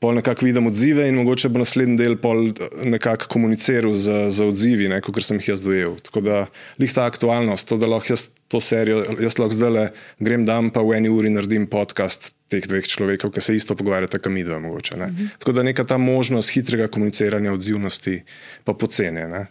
[0.00, 2.54] Pol nekako vidim odzive, in mogoče bo naslednji del pol
[2.88, 5.98] nekako komuniciral z, z odzivi, kot sem jih jaz dojel.
[6.06, 6.36] Tako da
[6.80, 9.84] lih ta aktualnost, to, da lahko jaz to serijo, jaz lahko zdaj le
[10.18, 14.18] grem dan, pa v eni uri naredim podcast teh dveh človekov, ki se isto pogovarjata,
[14.18, 14.96] kam idva mogoče.
[14.96, 15.06] Ne.
[15.12, 15.26] Mhm.
[15.38, 18.22] Tako da neka ta možnost hitrega komuniciranja, odzivnosti,
[18.64, 19.28] pa pocene.
[19.28, 19.46] Ne.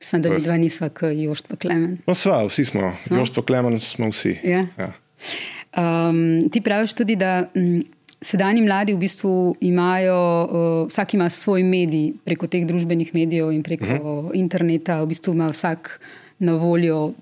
[0.00, 2.00] Sem da mi dva nisva, kot Jošt pa Klemen.
[2.06, 2.92] No, sva, vsi smo.
[3.10, 4.36] Jošt pa Klemen smo vsi.
[4.46, 4.66] Ja.
[4.78, 4.90] Ja.
[5.78, 7.46] Um, ti praviš tudi, da.
[7.54, 7.86] Mm,
[8.20, 13.62] Sedajni mladi v bistvu imajo, uh, vsak ima svoj medij preko teh družbenih medijev in
[13.62, 14.30] preko uh -huh.
[14.34, 15.02] interneta.
[15.02, 16.00] V bistvu ima vsak
[16.38, 17.12] na voljo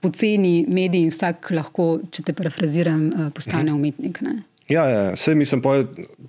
[0.00, 3.74] poceni medij in vsak lahko, če te parafraziram, uh, postane uh -huh.
[3.74, 4.20] umetnik.
[4.20, 4.42] Ne?
[4.68, 5.62] Ja, ja, vse mislim,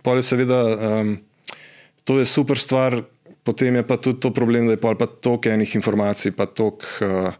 [0.01, 0.61] pol je seveda,
[0.99, 1.17] um,
[2.03, 3.03] to je super stvar,
[3.43, 6.85] potem je pa tudi to problem, da je pol pa toliko enih informacij, pa toliko.
[7.01, 7.33] Uh,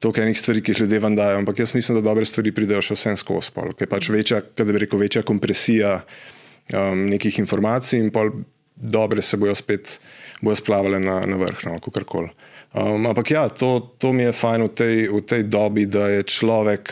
[0.00, 2.80] toliko enih stvari, ki jih ljudje vam dajo, ampak jaz mislim, da dobre stvari pridejo
[2.82, 3.52] še vsem skozi.
[3.52, 8.32] Ker je pač večja, bi rekel, večja kompresija um, nekih informacij in pol
[8.80, 9.98] dobre se bojo spet
[10.40, 12.32] bojo splavale na, na vrh, no, kako koli.
[12.72, 16.22] Um, ampak ja, to, to mi je fajn v tej, v tej dobi, da je
[16.24, 16.88] človek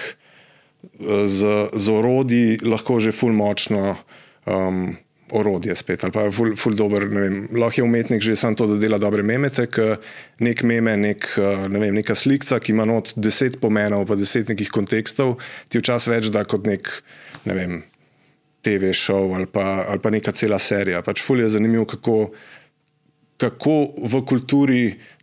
[1.24, 1.40] z,
[1.72, 3.96] z orodji lahko že ful močno.
[4.44, 4.98] Um,
[5.32, 7.06] orodje spet, ali pa je ful, ful dober.
[7.10, 9.96] Vem, lahko je umetnik že samo to, da dela dobre memete, ker
[10.44, 11.28] nek meme, nek,
[11.68, 15.38] ne vem, neka slika, ki ima not deset pomenov, pa deset nekih kontekstov,
[15.68, 16.90] ti včasih več da kot nek,
[17.48, 17.80] ne vem,
[18.64, 21.02] TV show ali pa, ali pa neka cela serija.
[21.06, 22.30] Pač ful je zanimivo, kako.
[23.38, 24.80] Kako v kulturi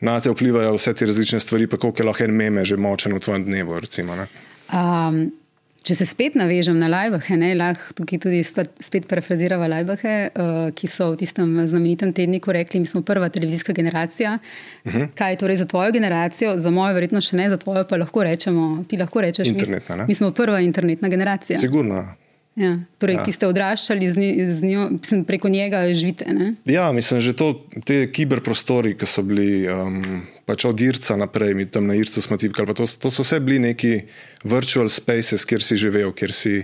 [0.07, 3.11] na te vplivajo vse te različne stvari, pa koliko je lahko en meme že močen
[3.11, 3.75] v tvojem dnevu.
[3.83, 5.17] Recimo, um,
[5.85, 10.89] Če se spet navežem na Lajbahe, lahko tukaj tudi spet, spet parafraziramo Lajbahe, uh, ki
[10.89, 14.39] so v tistem znamenitem tedniku rekli: Mi smo prva televizijska generacija.
[14.85, 15.07] Uh -huh.
[15.15, 18.23] Kaj je torej za tvojo generacijo, za mojo, verjetno še ne, za tvojo pa lahko
[18.23, 18.83] rečemo.
[18.89, 21.59] Ti lahko rečeš, internetna, mi, mi smo prva internetna generacija.
[21.59, 22.05] Sigurno.
[22.55, 23.23] Ja, torej, ja.
[23.27, 26.23] Ki ste odraščali z, njo, z njo, mislim, preko njega, živite.
[26.31, 26.53] Ne?
[26.71, 27.49] Ja, mislim, že to,
[27.83, 32.39] te kiberprostori, ki so bili um, pač od Irca naprej, mi tam na Ircu smo
[32.39, 32.71] tipkali.
[32.79, 33.93] To, to so vse bili neki
[34.47, 36.55] virtual spaces, kjer si živel, kjer si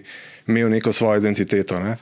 [0.48, 1.80] imel neko svojo identiteto.
[1.84, 1.98] Ne?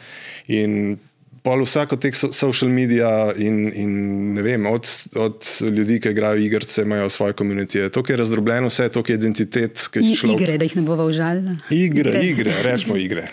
[0.53, 0.99] In
[1.43, 3.93] pol vsak od teh social medija in, in
[4.35, 7.89] ne vem, od, od ljudi, ki igrajo igrice, imajo svoje komunitije.
[7.95, 9.87] To, ki je razdrobljeno, vse to, ki je identitet.
[9.93, 10.41] Ki je človek...
[10.41, 11.57] Igre, da jih ne bo užalila.
[11.69, 13.27] Igre, igre, igre rečemo igre.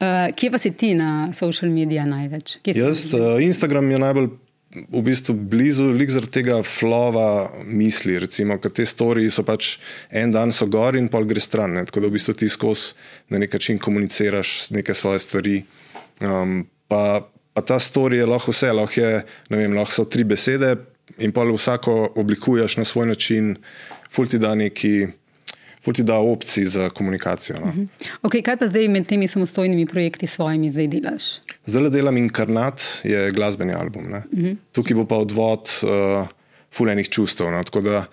[0.00, 2.58] Uh, kje pa si ti na social medijih največ?
[2.74, 4.30] Jaz, uh, Instagram je najbolj
[4.70, 8.18] v bistvu blizu, lik zaradi tega flova misli.
[8.22, 9.76] Recimo, ker te storije so pač
[10.14, 11.74] en dan so gor in pol gre stran.
[11.74, 11.86] Ne?
[11.88, 12.94] Tako da v bistvu ti skozi
[13.34, 15.56] na nek način komuniciraš neke svoje stvari.
[16.22, 17.22] Um, pa,
[17.54, 20.74] pa ta storija je lahko vse, lahko, je, vem, lahko so tri besede
[21.18, 23.56] in pa vsako oblikuješ na svoj način,
[24.10, 25.08] ful ti da neki.
[25.80, 27.56] ful ti da opcij za komunikacijo.
[27.56, 27.72] No.
[28.22, 31.28] Okay, kaj pa zdaj med temi samostojnimi projekti svojimi zdaj delaš?
[31.66, 34.04] Zdaj delam Inkarnat, je glasbeni album.
[34.12, 34.56] Uh -huh.
[34.72, 36.28] Tukaj bo pa odvod uh,
[36.76, 37.50] fulejnih čustev.
[37.50, 37.64] No.
[37.64, 38.04] Tako da uh,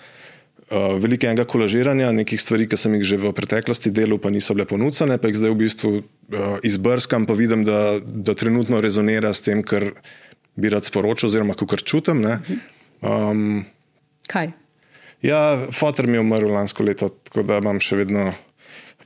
[0.69, 4.67] veliko enega kolažiranja, nekih stvari, ki sem jih že v preteklosti delal, pa niso bile
[4.67, 9.45] ponucane, pa jih zdaj v bistvu uh, izbrskam, pa vidim, da, da trenutno rezonira s
[9.45, 9.93] tem, kar
[10.57, 12.25] bi rad sporočil, oziroma kar čutim.
[12.99, 13.63] Um,
[14.27, 14.51] kaj?
[15.21, 18.31] Ja, Fotor mi je umrl lansko leto, tako da imam še vedno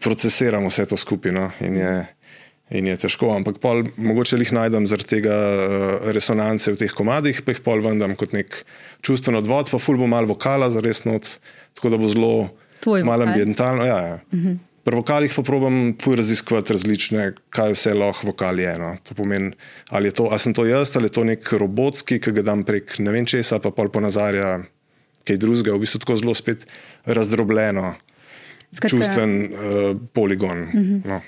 [0.01, 1.93] procesiram vse to skupino in je,
[2.71, 3.31] in je težko.
[3.35, 7.83] Ampak pol, mogoče jih najdem zaradi tega uh, resonance v teh komadih, pa jih pol
[7.83, 8.63] vendam kot nek
[9.05, 11.27] čustven odvod, pa ful bo malo vokala za res not,
[11.77, 12.33] tako da bo zelo
[13.05, 13.85] malo ambientalno.
[13.85, 14.19] Ja, ja.
[14.33, 14.59] uh -huh.
[14.81, 18.77] Pri vokalih pa probujem raziskovati različne, kaj vse lahko vokal je.
[18.79, 18.95] No.
[19.03, 19.51] To pomeni,
[19.89, 22.63] ali, je to, ali sem to jaz, ali je to nek robotski, ki ga dam
[22.63, 24.63] prek ne vem česa, pa pol ponazarja
[25.23, 26.65] kaj drugega, v bistvu tako zelo spet
[27.05, 27.93] razdrobljeno,
[28.73, 30.63] Skratka, čustven uh, poligon.
[30.63, 31.05] Uh -huh.
[31.05, 31.21] no,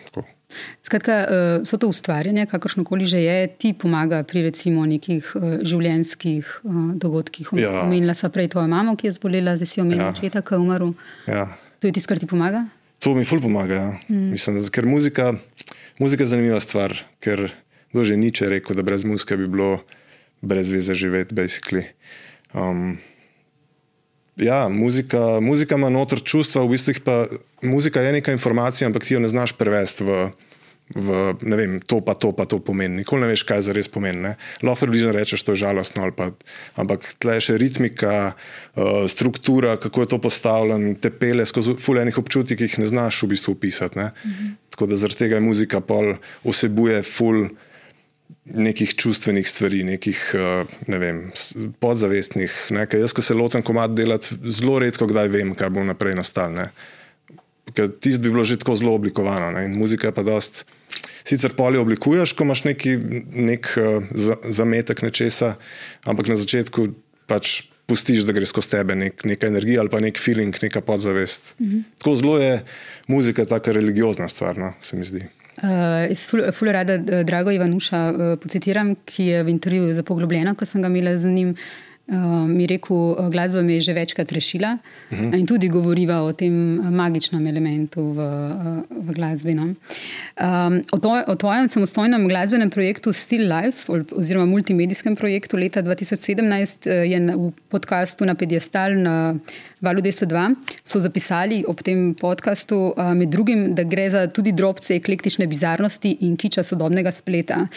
[0.83, 5.57] Skratka, uh, so to ustvarjanje, kakršno koli že je, ti pomaga pri recimo nekih uh,
[5.63, 7.53] življenjskih uh, dogodkih.
[7.59, 7.83] Ja.
[7.83, 10.15] Omenila sem prej tvojo mamo, ki je zbolela, zdaj si omenila ja.
[10.15, 10.93] očeta, ki je umrl.
[11.27, 11.47] Ja.
[11.79, 12.65] To je tisto, kar ti pomaga?
[13.03, 13.75] To mi ful pomaga.
[13.75, 13.89] Ja.
[14.07, 14.31] Mm.
[14.35, 15.33] Mislim, da, ker muzika,
[15.99, 17.49] muzika je zanimiva stvar, ker
[17.93, 19.83] kdo že niče rekel, da brez muzike bi bilo
[20.41, 21.35] brez veze živeti.
[22.53, 22.97] Um,
[24.35, 27.25] Ja, muzika, muzika ima noter čustva, v bistvu pa
[27.61, 30.31] muzika je neka informacija, ampak ti jo ne znaš prevesti v,
[30.95, 33.03] v ne vem, to pa to pa to pomeni.
[33.03, 34.21] Nikoli ne veš, kaj za res pomeni.
[34.25, 34.31] Ne?
[34.65, 36.31] Lahko približno rečeš, to je žalostno, pa,
[36.75, 42.17] ampak tle je še ritmika, uh, struktura, kako je to postavljeno, te pele skozi fulejnih
[42.17, 44.01] občutkih, ki jih ne znaš v bistvu opisati.
[44.01, 44.57] Mhm.
[44.73, 47.45] Tako da zaradi tega je muzika pol vsebuje ful
[48.45, 51.21] nekih čustvenih stvari, nekih eh, ne vem,
[51.79, 52.51] podzavestnih.
[52.75, 52.87] Ne?
[52.91, 56.67] Jaz, ko se lotim komat delati, zelo redko kdaj vem, kaj bo naprej nastalo.
[57.73, 59.65] Ker tisti bi bilo že tako zelo oblikovano ne?
[59.65, 60.65] in muzika je pa dost.
[61.23, 62.97] Sicer polje oblikuješ, ko imaš neki
[63.47, 64.03] nek, uh,
[64.43, 65.55] zametek nečesa,
[66.03, 66.89] ampak na začetku
[67.31, 71.55] pač pustiš, da gre skozi tebe nek, neka energija ali pa nek feeling, neka podzavest.
[71.59, 71.83] Mm -hmm.
[71.97, 72.65] Tako zelo je
[73.07, 75.23] muzika, tako religiozna stvar, no, se mi zdi.
[75.53, 76.25] Uh, jaz
[76.57, 80.81] fulj rada uh, Drago Ivanuša uh, pocitiram, ki je v intervjuju za poglobljeno, ko sem
[80.81, 81.55] ga imela z njim.
[82.03, 85.31] Uh, mi rekel, uh, glasba me je že večkrat rešila uh mhm.
[85.31, 85.39] -huh.
[85.39, 86.53] in tudi govoriva o tem
[86.91, 89.53] magičnem elementu v, uh, v glasbi.
[89.53, 89.63] No.
[89.63, 96.85] Um, o, to, o tvojem samostojnem glasbenem projektu Still Life, oziroma multimedijskem projektu leta 2017,
[96.85, 99.35] je v podkastu na Pediastal na
[99.81, 104.95] Valu 202 so zapisali ob tem podkastu, uh, med drugim, da gre za tudi drobce
[104.95, 107.67] eklektične bizarnosti in kiča sodobnega spleta.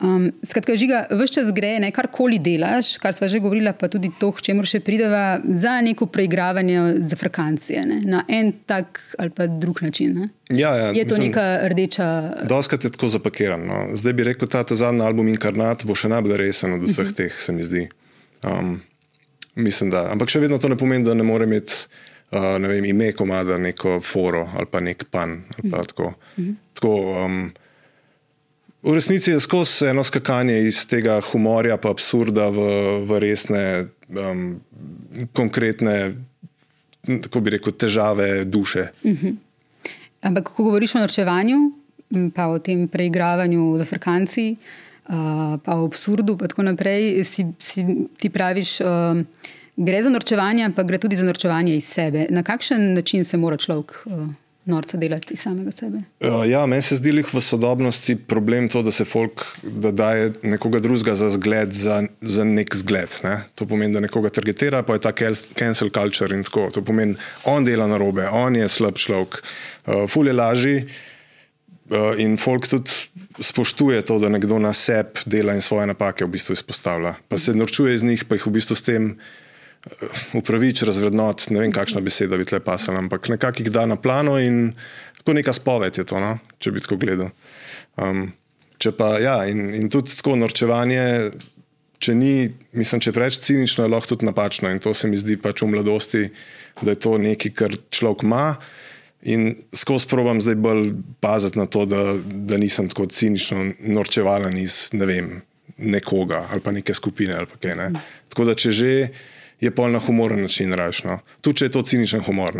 [0.00, 4.08] Um, skratka, žiga, vse čas gre, ne karkoli delaš, kar smo že govorili, pa tudi
[4.16, 7.98] to, k čemu še prideva, za neko preigravanje za frekancije, ne?
[8.08, 10.30] na en tak ali pa drug način.
[10.48, 12.08] Ja, ja, je to mislim, neka rdeča.
[12.48, 13.66] Doskrat je tako zapakirano.
[13.68, 13.96] No.
[13.96, 17.04] Zdaj bi rekel, da ta zadnji album Inkarnat bo še najbolj resen od vseh uh
[17.04, 17.12] mhm.
[17.12, 17.16] -huh.
[17.16, 17.88] teh, se mi zdi.
[18.42, 18.80] Um,
[19.54, 20.08] mislim, da.
[20.12, 21.74] Ampak še vedno to ne pomeni, da ne more imeti
[22.32, 25.44] uh, ne vem, ime komada, neko foro ali pa nek pan.
[25.58, 25.86] Ali pa -huh.
[25.86, 26.14] tako.
[26.36, 26.54] Uh -huh.
[26.74, 27.52] tako um,
[28.82, 32.60] V resnici je skozi eno skakanje iz tega humorja, pa absurda v,
[33.04, 33.64] v resne,
[34.08, 34.60] um,
[35.36, 36.14] konkretne,
[37.04, 38.88] kako bi rekel, težave duše.
[39.02, 39.26] Uh mhm.
[39.26, 39.36] -huh.
[40.20, 41.58] Ampak, ko govoriš o norčevanju,
[42.34, 44.56] pa o tem preigravanju z Afrikanci,
[45.08, 45.14] uh,
[45.64, 47.84] pa o absurdu, pa tako naprej, si, si
[48.16, 48.86] ti praviš, uh,
[49.76, 52.26] gre za norčevanje, pa gre tudi za norčevanje iz sebe.
[52.30, 53.92] Na kakšen način se mora človek.
[54.04, 54.28] Uh,
[54.70, 56.00] norca delati samega sebe.
[56.20, 60.80] Uh, ja, meni se zdi v sodobnosti problem to, da se folk da daje nekoga
[60.80, 63.20] drugega za zgled, za, za nek zgled.
[63.26, 63.42] Ne?
[63.54, 65.12] To pomeni, da nekoga targetira, pa je ta
[65.58, 66.70] cancel culture in tako.
[66.74, 70.76] To pomeni, on dela na robe, on je slab človek, uh, ful je lažji.
[71.90, 72.92] Uh, in folk tudi
[73.42, 77.16] spoštuje to, da nekdo na sebi dela in svoje napake v bistvu izpostavlja.
[77.28, 79.38] Pa se norčuje iz njih, pa jih v bistvu s tem uh,
[80.36, 84.36] upravič, razvrednot, ne vem, kakšna beseda bi tle pasala, ampak nekako jih da na plano
[84.40, 84.74] in
[85.20, 86.36] tako neka spoved je to, no?
[86.60, 87.32] če bi tako gledal.
[88.00, 88.28] Um,
[88.80, 91.04] če pa, ja, in, in tudi tako norčevanje,
[92.00, 92.34] če ni,
[92.76, 95.72] mislim, če preveč cinično, je lahko tudi napačno in to se mi zdi pač v
[95.74, 96.22] mladosti,
[96.80, 98.44] da je to nekaj, kar človek ima.
[99.28, 104.86] In skozi probam zdaj bolj paziti na to, da, da nisem tako cinično norčevalen iz
[104.96, 105.34] ne vem,
[105.76, 107.36] nekoga ali pa neke skupine.
[107.48, 107.90] Pa kaj, ne.
[108.32, 108.94] Tako da, če že
[109.60, 111.18] je pol na humoren način rajšno.
[111.40, 112.56] Tudi če je to ciničen humor.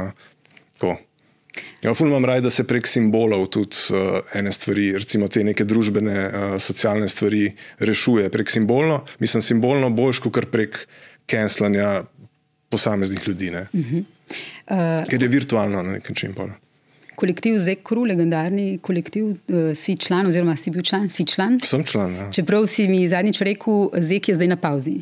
[0.82, 0.96] No.
[1.82, 5.64] Ja, Fulno imam raj, da se prek simbolov tudi uh, ene stvari, recimo te neke
[5.64, 9.00] družbene, uh, socialne stvari, rešuje prek simbolno.
[9.18, 10.78] Mislim, simbolno boljš, kot prek
[11.26, 12.02] kenslanja
[12.68, 13.50] posameznih ljudi.
[13.50, 14.04] Uh -huh.
[14.70, 16.34] Uh, Ker je virtualno na nek način.
[16.34, 16.48] Pol.
[17.20, 21.58] Kolektiv Zekru, legendarni kolektiv, uh, si član, oziroma si bil član, si član.
[21.64, 22.14] Sem član.
[22.16, 22.28] Ja.
[22.32, 24.96] Čeprav si mi zadnjič rekel, Zek je zdaj na pauzi.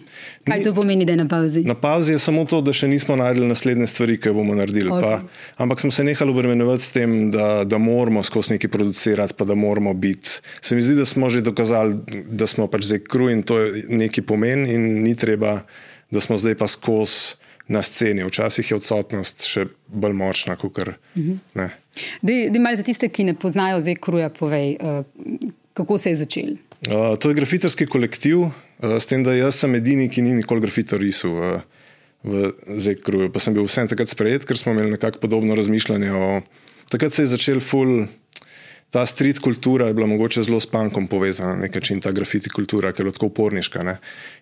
[0.46, 1.62] Kaj Ni- to pomeni, da je na pauzi?
[1.66, 4.90] Na pauzi je samo to, da še nismo najdli naslednje stvari, ki jih bomo naredili.
[4.90, 5.02] Okay.
[5.02, 9.46] Pa, ampak smo se nehali obremenjevati s tem, da, da moramo skozi nekaj producirati, pa
[9.48, 10.40] da moramo biti.
[10.60, 13.84] Se mi zdi, da smo že dokazali, da smo pač zdaj kruj in to je
[13.88, 15.60] neki pomen, in ni treba,
[16.10, 18.24] da smo zdaj pa skozi na sceni.
[18.24, 20.94] Včasih je odsotnost še bolj močna, kot kar.
[21.58, 21.68] Ne.
[22.22, 25.02] Dej, dej malo za tiste, ki ne poznajo Zekruja, povej, uh,
[25.76, 26.56] kako se je začel.
[26.88, 30.64] Uh, to je grafiterski kolektiv, uh, s tem, da jaz sem edini, ki ni nikoli
[30.64, 31.60] grafito risal uh,
[32.24, 33.32] v Zekruju.
[33.34, 36.14] Pa sem bil vsem takrat sprejet, ker smo imeli nekako podobno razmišljanje.
[36.14, 36.40] O...
[36.88, 38.06] Takrat se je začel ful.
[38.90, 42.48] Ta street kultura je bila mogoče zelo s pankom povezana, na nek način ta grafiti
[42.48, 43.82] kultura, ker je bila tako uporniška.
[43.84, 43.98] Ne?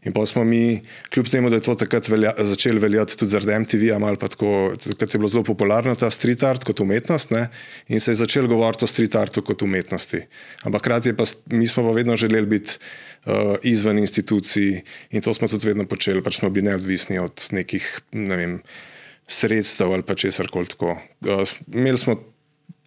[0.06, 3.58] In pa smo mi, kljub temu, da je to takrat velja, začelo veljati tudi zaradi
[3.64, 7.48] MTV-ja, malo pa tako, takrat je bilo zelo popularno ta street art kot umetnost ne?
[7.88, 10.22] in se je začelo govoriti o street artu kot umetnosti.
[10.62, 12.78] Ampak hkrati pa mi smo pa vedno želeli biti
[13.26, 18.00] uh, izven institucij in to smo tudi vedno počeli, pač smo bili neodvisni od nekih
[18.12, 18.56] ne vem,
[19.26, 20.98] sredstev ali pa česar koli tako.
[21.20, 21.42] Uh,
[21.74, 22.35] imeli smo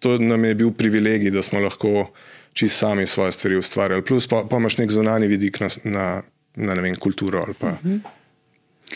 [0.00, 2.10] to nam je bil privilegij, da smo lahko
[2.52, 4.04] čisto sami svoje stvari ustvarjali.
[4.04, 6.22] Plus pa, pa imaš nek zunani vidik na, na,
[6.56, 7.76] na ne vem, kulturo ali pa.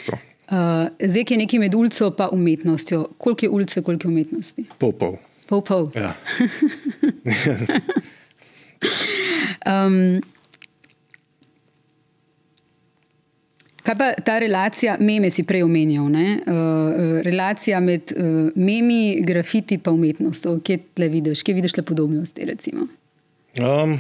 [0.07, 0.19] To.
[0.45, 3.09] Uh, Zek je nekaj med ulico in umetnostjo.
[3.19, 4.65] Koliko je ulice, koliko je umetnosti?
[4.79, 5.17] Pol pol.
[5.47, 5.91] Pol pol.
[5.95, 6.15] Ja.
[9.67, 10.21] Um,
[13.85, 16.27] kaj pa ta relacija, meme si prej omenjal, ne?
[16.41, 20.59] uh, relacija med uh, memi, grafiti in umetnostjo.
[20.65, 22.45] Kje tle vidiš, kje vidiš le podobnosti?
[22.49, 22.89] Recimo?
[23.61, 23.99] Um,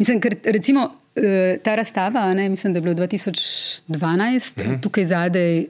[0.00, 4.80] Mislim, ker recimo eh, ta razstava, ne, mislim, da je bilo 2012 uh -huh.
[4.80, 5.66] tukaj zadaj eh,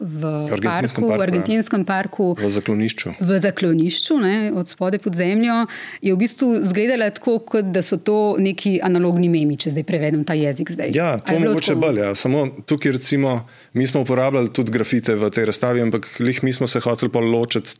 [0.00, 1.22] v Argentinskem parku, parku, v ja.
[1.22, 2.36] Argentinskem parku.
[2.40, 3.10] v zaklonišču.
[3.20, 5.66] V zaklonišču, ne, od spode pod zemljo,
[6.02, 10.24] je v bistvu izgledala tako, kot da so to neki analogni memi, če zdaj prevedem
[10.24, 10.70] ta jezik.
[10.70, 10.90] Zdaj.
[10.94, 11.80] Ja, to je mogoče tako?
[11.80, 11.98] bolj.
[11.98, 12.14] Ja.
[12.14, 16.66] Samo tukaj, recimo, mi smo uporabljali tudi grafite v tej razstavi, ampak lih mi smo
[16.66, 17.70] se hoteli pa ločiti.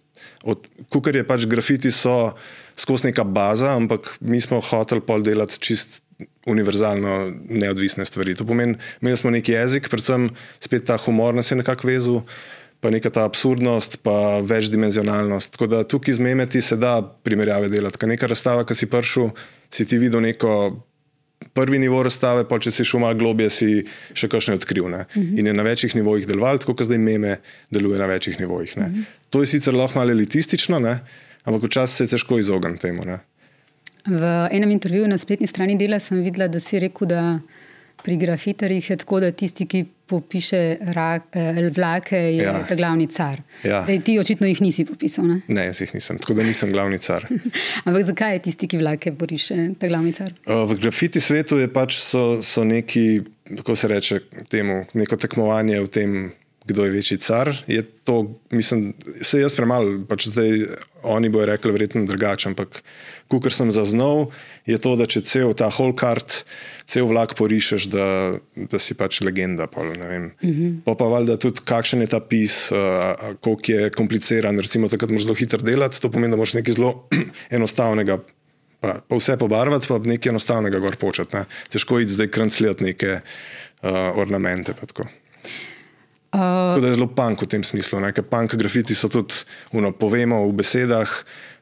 [0.88, 2.34] Kukar je pač grafiti, so
[2.78, 6.02] skozi neka baza, ampak mi smo hoteli pol delati čist
[6.46, 8.34] univerzalno neodvisne stvari.
[8.38, 12.22] To pomeni, imeli smo neki jezik, predvsem spet ta humor nas je nekako vezal,
[12.80, 15.52] pa neka ta absurdnost, pa večdimenzionalnost.
[15.52, 17.98] Tako da tukaj z memeti se da primerjave delati.
[17.98, 19.32] Ker neka razstava, ki si prišel,
[19.70, 20.52] si ti videl neko
[21.54, 23.68] prvi nivo razstave, pa če si šel malo globje, si
[24.16, 24.88] še kakšne odkril.
[24.92, 25.04] Ne?
[25.14, 27.38] In je na večjih nivojih deloval, tako kot zdaj meme
[27.74, 28.76] deluje na večjih nivojih.
[28.80, 29.06] Ne?
[29.34, 30.98] To je sicer lahko malo elitistično, ne?
[31.48, 33.06] ampak včasih se je težko izogniti temu.
[33.06, 33.20] Ne?
[34.08, 37.22] V enem intervjuju na spletni strani dela sem videla, da si rekel, da
[38.02, 42.64] pri grafiterjih je tako, da tisti, ki popiše rak, eh, vlake, je ja.
[42.68, 43.42] Ta glavni car.
[43.64, 43.82] Ja.
[43.86, 45.26] Dej, ti očitno jih nisi popisal.
[45.28, 45.40] Ne?
[45.48, 47.26] Ne, jaz jih nisem, tako da nisem glavni car.
[47.86, 50.32] Ampak zakaj je tisti, ki vlake poriše, ta glavni car?
[50.46, 53.22] Uh, V grafiti svetu je pač so, so neki,
[53.60, 56.18] kako se reče, temu, neko tekmovanje v tem,
[56.68, 57.52] kdo je večji car.
[57.66, 60.66] Je to, mislim, se jaz premalo, pač zdaj
[61.08, 62.82] oni bojo rekli, verjetno drugače, ampak
[63.28, 64.30] kar sem zaznal,
[64.64, 66.42] je to, da če cel ta whole kart,
[66.88, 68.06] cel vlak porišeš, da,
[68.56, 69.68] da si pač legenda.
[69.68, 70.00] Pol, uh
[70.40, 70.80] -huh.
[70.84, 75.24] Pa pa valjda tudi, kakšen je ta pis, uh, koliko je kompliciran, recimo takrat moraš
[75.24, 77.08] zelo hitro delati, to pomeni, da moraš nekaj zelo
[77.56, 78.18] enostavnega
[78.80, 81.36] pa, pa vse pobarvati, pa nekaj enostavnega gor početi.
[81.36, 81.44] Ne.
[81.70, 83.20] Težko je zdaj krancljati neke
[83.82, 84.72] uh, ornamente.
[84.72, 85.08] Uh,
[86.30, 88.00] Tako da je zelo punk v tem smislu.
[88.00, 89.34] ne, Ker punk grafiti so tudi,
[89.72, 91.08] uno, povemo v besedah,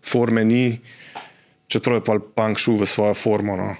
[0.02, 0.80] forme ni,
[1.68, 3.56] čeprav je pa punk šel v svojo formo.
[3.56, 3.74] No.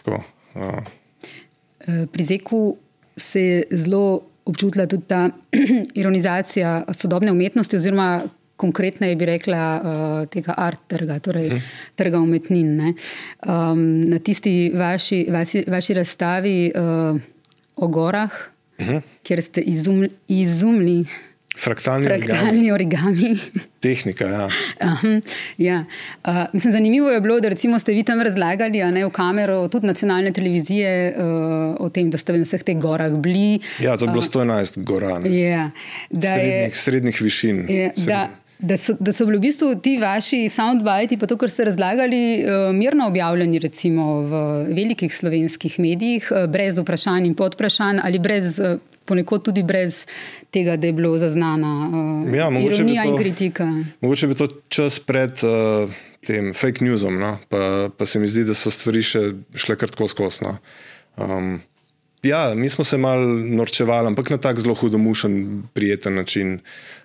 [0.00, 0.22] Tako,
[0.54, 2.76] uh, Pri Zeku
[3.16, 5.30] se je zelo občutila tudi ta
[6.00, 8.22] ironizacija sodobne umetnosti, oziroma
[8.56, 11.66] konkretneje bi rekla uh, tega art trga, torej hmm.
[11.94, 12.76] trga umetnin.
[12.76, 12.94] ne.
[13.46, 17.20] Um, na tisti vaši, vaši, vaši razstavi uh,
[17.76, 18.34] o gorah,
[18.78, 19.02] hmm.
[19.22, 20.10] kjer ste izumli.
[20.28, 21.04] izumli
[21.58, 22.38] fraktalni origami.
[22.38, 23.38] Fraktalni origami.
[23.80, 24.48] Tehnika, ja.
[24.80, 25.20] Aha,
[25.58, 25.84] ja.
[26.26, 29.86] uh, mislim, zanimivo je bilo, da ste vi tam razlagali a ne, v kamero, tudi
[29.86, 33.60] nacionalne televizije, uh, o tem, da ste v vseh teh gorah bili.
[33.78, 35.18] Ja, to je bilo 111 gora.
[35.18, 35.30] ne.
[35.30, 35.70] Ja,
[36.10, 37.64] da, je, Srednjih, srednjih višin.
[37.68, 38.06] je, Srednjih.
[38.06, 41.64] da, da, so, da so bili v bistvu ti vaši soundbiti, pa to, kar ste
[41.70, 44.42] razlagali, uh, mirno objavljeni recimo v
[44.74, 48.58] velikih slovenskih medijih, uh, brez vprašanj in podvprašanj ali brez.
[48.58, 50.02] Uh, Ponekod tudi brez
[50.52, 53.64] tega, da je bilo zaznana uh, Ja, bi ironija to- in kritika.
[54.00, 55.88] Mogoče bi to čas pred uh,
[56.26, 57.38] tem fake newsom, no?
[57.48, 59.22] pa, pa se mi zdi, da so stvari še
[59.56, 60.44] šle kar tako skozi.
[60.44, 60.58] No?
[61.16, 61.54] Um,
[62.22, 66.58] Ja, mi smo se mal norčevali, ampak na tak zelo hudomušen, prijeten način.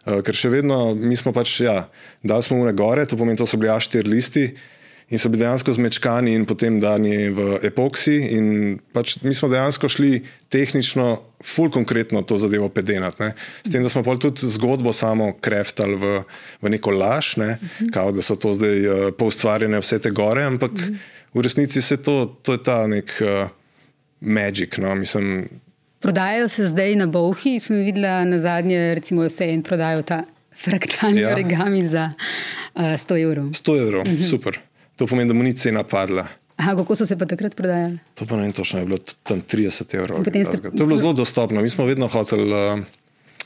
[0.06, 1.88] Uh, ker še vedno, mi smo pač, ja,
[2.24, 4.48] dali smo v gore, to pomeni, to so bili A4 listi
[5.14, 8.16] in so bili dejansko zmečkani in potem dani v epoksi.
[8.34, 11.08] In pač mi smo dejansko šli tehnično,
[11.44, 13.22] ful konkretno to zadevo pedenati.
[13.22, 13.34] Ne?
[13.62, 16.14] S tem, da smo pa tudi zgodbo samo kreftali v,
[16.64, 17.58] v neko laž, ne?
[17.94, 20.74] kao da so to zdaj uh, poustvarjene vse te gore, ampak
[21.34, 23.14] v resnici se to, to je ta nek.
[23.22, 23.52] Uh,
[24.24, 25.50] Magic, no, mislim.
[26.00, 30.24] Prodajajo se zdaj na Bowhi, sem videla na zadnje, recimo, vse en prodajo ta
[30.64, 31.34] fraktalni ja.
[31.34, 32.12] origami za
[32.76, 33.46] uh, 100 evrov.
[33.46, 34.24] 100 evrov, mhm.
[34.24, 34.60] super.
[34.96, 36.28] To pomeni, da mu ni cena padla.
[36.56, 37.98] Aha, kako so se pa takrat prodajali?
[38.14, 40.22] To pa ne vem točno, je bilo tam 30 evrov.
[40.24, 40.44] Ste...
[40.62, 41.62] To je bilo zelo dostopno.
[41.62, 42.80] Mi smo vedno hoteli, uh,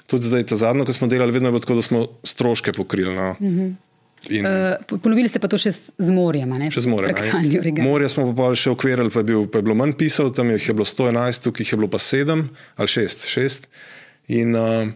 [0.06, 3.16] tudi zdaj, ta zadnjo, ko smo delali, vedno je bilo tako, da smo stroške pokrili.
[3.16, 3.32] No.
[3.40, 3.74] Uh -huh.
[4.30, 6.52] In, uh, ponovili ste pa to še z morjem.
[6.74, 7.80] Še z morjem.
[7.86, 10.88] Morje smo pa še ukvirali, pa, pa je bilo manj pisal, tam jih je bilo
[10.88, 13.28] 111, tukaj jih je bilo pa 7 ali 6.
[13.30, 13.70] 6.
[14.36, 14.90] In uh,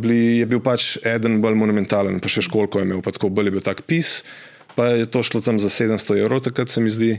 [0.00, 3.50] bili, je bil pač eden bolj monumentalen, pa še školko je imel, pa tako bolj
[3.50, 4.22] je bil tak pis.
[4.72, 7.18] Pa je to šlo tam za 700 evrov, takrat se mi zdi.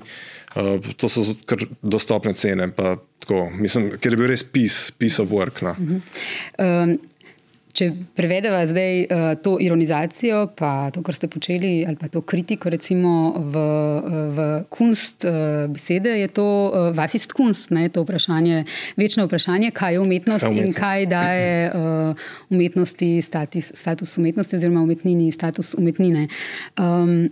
[0.58, 2.72] Uh, to so kar dostopne cene.
[2.74, 5.62] Tako, mislim, ker je bil res pis, piece of work.
[5.62, 5.78] No.
[5.78, 6.02] Uh -huh.
[6.58, 6.98] um,
[7.74, 12.70] Če prevedemo zdaj uh, to ironizacijo, pa to, kar ste počeli, ali pa to kritiko,
[12.70, 13.64] recimo v,
[14.38, 18.62] v kunst uh, besede, je to uh, vasist kunst, ne, to vprašanje,
[18.94, 20.70] večno vprašanje, kaj je umetnost, kaj umetnost.
[20.70, 26.28] in kaj daje uh, umetnosti status, status umetnosti, oziroma umetnini status umetnine.
[26.78, 27.32] Um,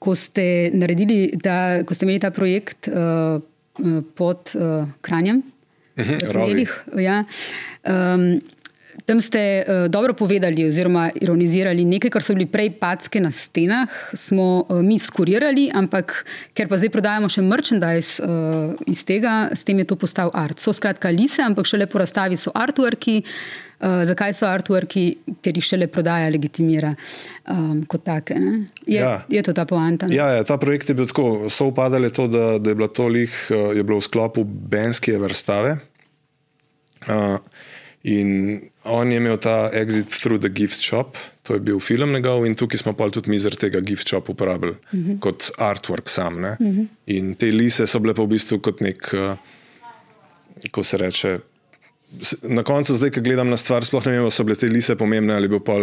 [0.00, 3.44] ko ste naredili, ta, ko ste imeli ta projekt uh,
[4.16, 5.44] pod uh, Kranjem,
[5.96, 7.24] uh mhm, -huh, ja,
[7.84, 8.40] um,
[9.06, 13.86] Tam ste uh, dobro povedali, oziroma ironizirali nekaj, kar so bili prej packe na stenah,
[14.18, 16.24] smo uh, mi skurirali, ampak
[16.58, 20.58] ker pa zdaj prodajamo še merchandise uh, iz tega, s tem je to postal art.
[20.58, 23.22] So skratka lise, ampak šele po razstavi so artworki.
[23.76, 25.04] Uh, zakaj so artworki,
[25.44, 26.94] ker jih šele prodaja, legitimira
[27.52, 28.34] um, kot take?
[28.88, 29.20] Je, ja.
[29.30, 30.08] je to ta poanta?
[30.10, 33.06] Ja, ja, ta projekt je bil tako, so upadali to, da, da je, bilo to
[33.06, 35.76] lih, je bilo v sklopu Benske vrstave.
[37.06, 37.36] Uh,
[38.06, 42.44] In on je imel ta exit through the gift shop, to je bil film njegov,
[42.46, 45.10] in tukaj smo pa tudi mi zaradi tega gift shop uporabili uh mhm.
[45.10, 45.18] -huh.
[45.20, 46.34] kot artwork sam.
[46.34, 46.70] Uh mhm.
[46.70, 46.86] -huh.
[47.06, 49.36] In te lise so bile pa v bistvu kot nek, uh,
[50.70, 51.38] ko se reče.
[52.42, 55.34] Na koncu, zdaj, ko gledam na stvar, sploh ne vem, so bile te lise pomembne
[55.34, 55.74] ali pa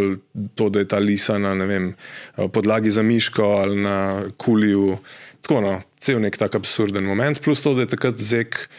[0.55, 1.95] to, da je ta lisa na vem,
[2.37, 4.97] eh, podlagi za miško ali na kuliju.
[5.41, 8.69] Tako, no, cel nek tak absurden moment, plus to, da je takrat zek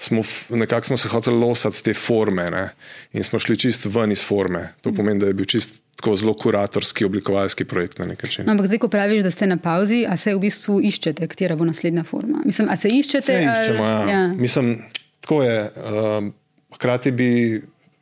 [0.00, 2.68] smo nekako smo se hoteli losati te forme ne?
[3.12, 4.68] in smo šli čist ven iz forme.
[4.80, 8.48] To pomeni, da je bil čist tako zelo kuratorski, oblikovalski projekt na nek način.
[8.50, 11.68] Ampak zdaj, ko praviš, da ste na pauzi, a se v bistvu iščete, katera bo
[11.68, 12.40] naslednja forma?
[12.44, 13.26] Mislim, a se iščete?
[13.26, 13.98] Se iščemo, ja.
[14.08, 14.22] ja.
[14.28, 14.78] Mislim,
[15.20, 15.60] tako je.
[15.76, 16.32] Uh,
[16.78, 17.28] hkrati bi.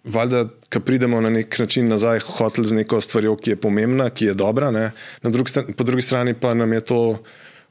[0.09, 4.31] Valjda, ko pridemo na nek način nazaj, hotel z neko stvarjo, ki je pomembna, ki
[4.31, 4.71] je dobra,
[5.23, 7.01] drugi strani, po drugi strani pa nam je to,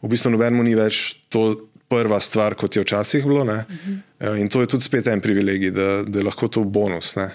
[0.03, 1.47] v bistvu, nobenemu ni več to
[1.87, 3.41] prva stvar, kot je včasih bilo.
[3.43, 3.97] Uh mhm.
[4.19, 4.41] -huh.
[4.41, 7.15] In to je tudi spet en privilegij, da, da je lahko to bonus.
[7.15, 7.29] Ne?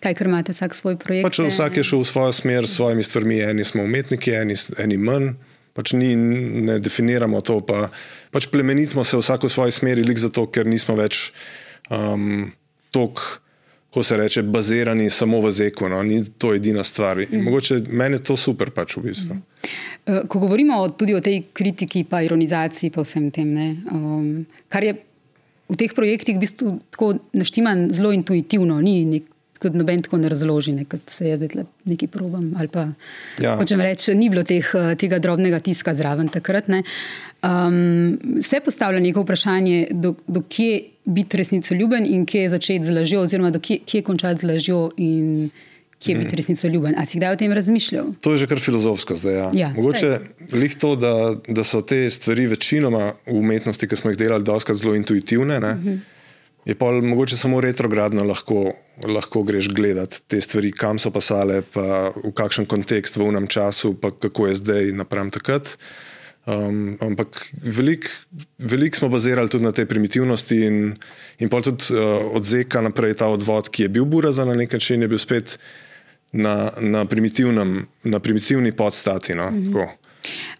[0.00, 1.24] Kaj, ker imate vsak svoj projekt?
[1.24, 4.96] Pač vsak je šel v svojo smer, s svojimi stvarmi, eni smo umetniki, eni, eni
[4.96, 5.32] manj.
[5.72, 7.88] Pač ni, ne definiramo to, pa,
[8.30, 11.32] pač plemenitimo se vsak v svoji smeri, lik zato, ker nismo več
[11.90, 12.52] um,
[12.90, 13.22] tako
[13.96, 15.88] ko se reče, bazirani samo v zeku.
[15.88, 16.02] No?
[16.02, 17.16] Ni to edina stvar.
[17.16, 17.40] Mm.
[17.42, 19.34] Mogoče meni je to super, pač v bistvu.
[19.34, 19.68] Mm.
[20.06, 23.50] Ko govorimo tudi o tej kritiki, pa ironizaciji, pa vsem tem,
[23.90, 24.94] um, kar je
[25.66, 29.32] v teh projektih v bistvu tako naštiman zelo intuitivno, ni nek.
[29.56, 32.50] Kot noben tako ne razloži, ne, kot se je zdaj nekaj probam.
[33.40, 33.54] Ja.
[33.56, 34.68] Hočem reči, ni bilo teh,
[35.00, 36.68] tega drobnega tiska zraven takrat.
[36.68, 43.24] Um, se postavlja neko vprašanje, do, do kje biti resnicoljuben in kje začeti z lažjo,
[43.24, 45.48] oziroma kje, kje končati z lažjo in
[45.98, 46.24] kje hmm.
[46.24, 46.94] biti resnicoljuben.
[46.98, 48.10] A si kdaj o tem razmišljal?
[48.20, 49.34] To je že kar filozofsko zdaj.
[49.34, 49.50] Ja.
[49.54, 50.18] Ja, Mogoče
[50.52, 54.78] je to, da, da so te stvari večinoma v umetnosti, ki smo jih delali, doskrat
[54.78, 55.60] zelo intuitivne.
[55.60, 56.02] Hmm.
[56.66, 58.72] Je pa mogoče samo retrogradno lahko,
[59.06, 63.94] lahko greš gledati te stvari, kam so pasale, pa v kakšen kontekst v unem času,
[63.94, 65.76] pa kako je zdaj napram takrat.
[66.46, 68.06] Um, ampak veliko
[68.58, 70.76] velik smo bazirali tudi na te primitivnosti, in,
[71.38, 74.72] in pa tudi uh, od Zeka naprej ta odvod, ki je bil buraza na nek
[74.72, 75.58] način, je bil spet
[76.32, 77.04] na, na,
[78.04, 79.34] na primitivni podstati.
[79.34, 79.50] No?
[79.50, 79.88] Mm -hmm.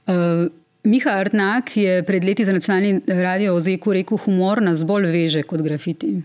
[0.06, 0.52] uh,
[0.84, 5.42] Miha Artnak je pred leti za nacionalni radio o Zeku rekel: humor nas bolj veže
[5.42, 6.22] kot grafiti.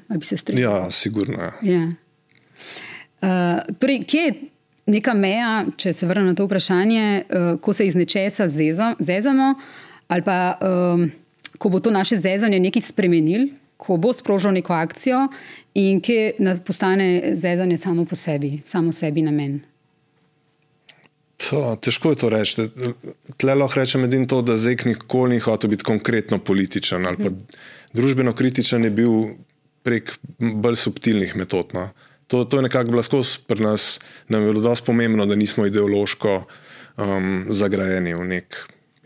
[0.53, 1.37] Ja, sigurno.
[1.41, 1.53] Ja.
[1.61, 1.87] Ja.
[3.21, 4.33] Uh, torej, kje je
[4.85, 8.47] neka meja, če se vrnem na to vprašanje, uh, ko se iz nečesa
[8.99, 9.55] zezamo,
[10.07, 11.11] ali pa um,
[11.57, 13.47] ko bo to naše zezanje nekaj spremenil,
[13.81, 15.25] ko bo sprožil neko akcijo
[15.73, 16.33] in kje
[16.65, 19.59] postane zezanje samo po sebi, samo sebi namen.
[21.49, 22.67] To, težko je to reči.
[23.41, 27.31] Tle lahko rečem edino to, da Zek nikoli ni hotel biti konkretno političen ali pa
[27.31, 27.61] mhm.
[27.97, 29.15] družbeno kritičen, je bil
[29.81, 31.73] prek bolj subtilnih metod.
[31.73, 31.89] No.
[32.29, 35.65] To, to je nekako bilo skozi pri nas, nam je bilo dosti pomembno, da nismo
[35.65, 36.35] ideološko
[36.97, 38.59] um, zagrajeni v nek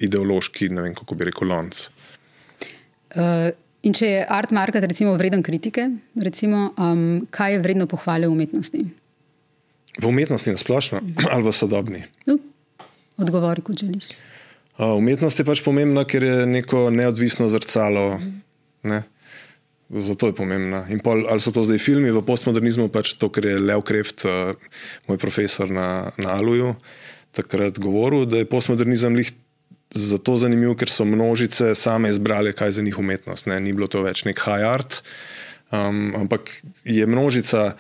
[0.04, 1.88] ideološki, ne vem kako bi rekel, lonc.
[3.16, 3.56] Uh,
[3.86, 8.34] in če je art market recimo vreden kritike, recimo, um, kaj je vredno pohvale v
[8.34, 8.86] umetnosti?
[9.96, 12.02] V umetnosti na splošno ali v sodobni?
[12.28, 12.40] Uh,
[13.22, 14.12] odgovori, kot želiš.
[14.76, 18.20] Uh, umetnost je pač pomembna, ker je neko neodvisno zrcalo.
[18.84, 19.06] Ne?
[19.88, 20.84] Zato je pomembna.
[21.06, 24.58] Pol, ali so to zdaj filmi v postmodernizmu, pač to, kar je Leo Kreft, uh,
[25.08, 26.74] moj profesor na, na Aluju,
[27.38, 29.32] takrat govoril, da je postmodernizem lih
[29.96, 33.48] zato zanimiv, ker so množice same izbrale, kaj je za njih umetnost.
[33.48, 33.60] Ne?
[33.64, 35.00] Ni bilo to več nek high art,
[35.72, 36.52] um, ampak
[36.84, 37.74] je množica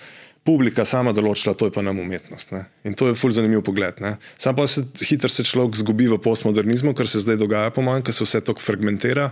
[0.45, 2.53] publika sama določila, to je pa nam umetnost.
[2.53, 2.65] Ne?
[2.85, 3.99] In to je fulj zanimiv pogled.
[4.03, 4.15] Ne?
[4.41, 8.05] Sam pa se hitro se človek zgubi v postmodernizmu, kar se zdaj dogaja po manj,
[8.05, 9.31] ker se vse tako fragmentira,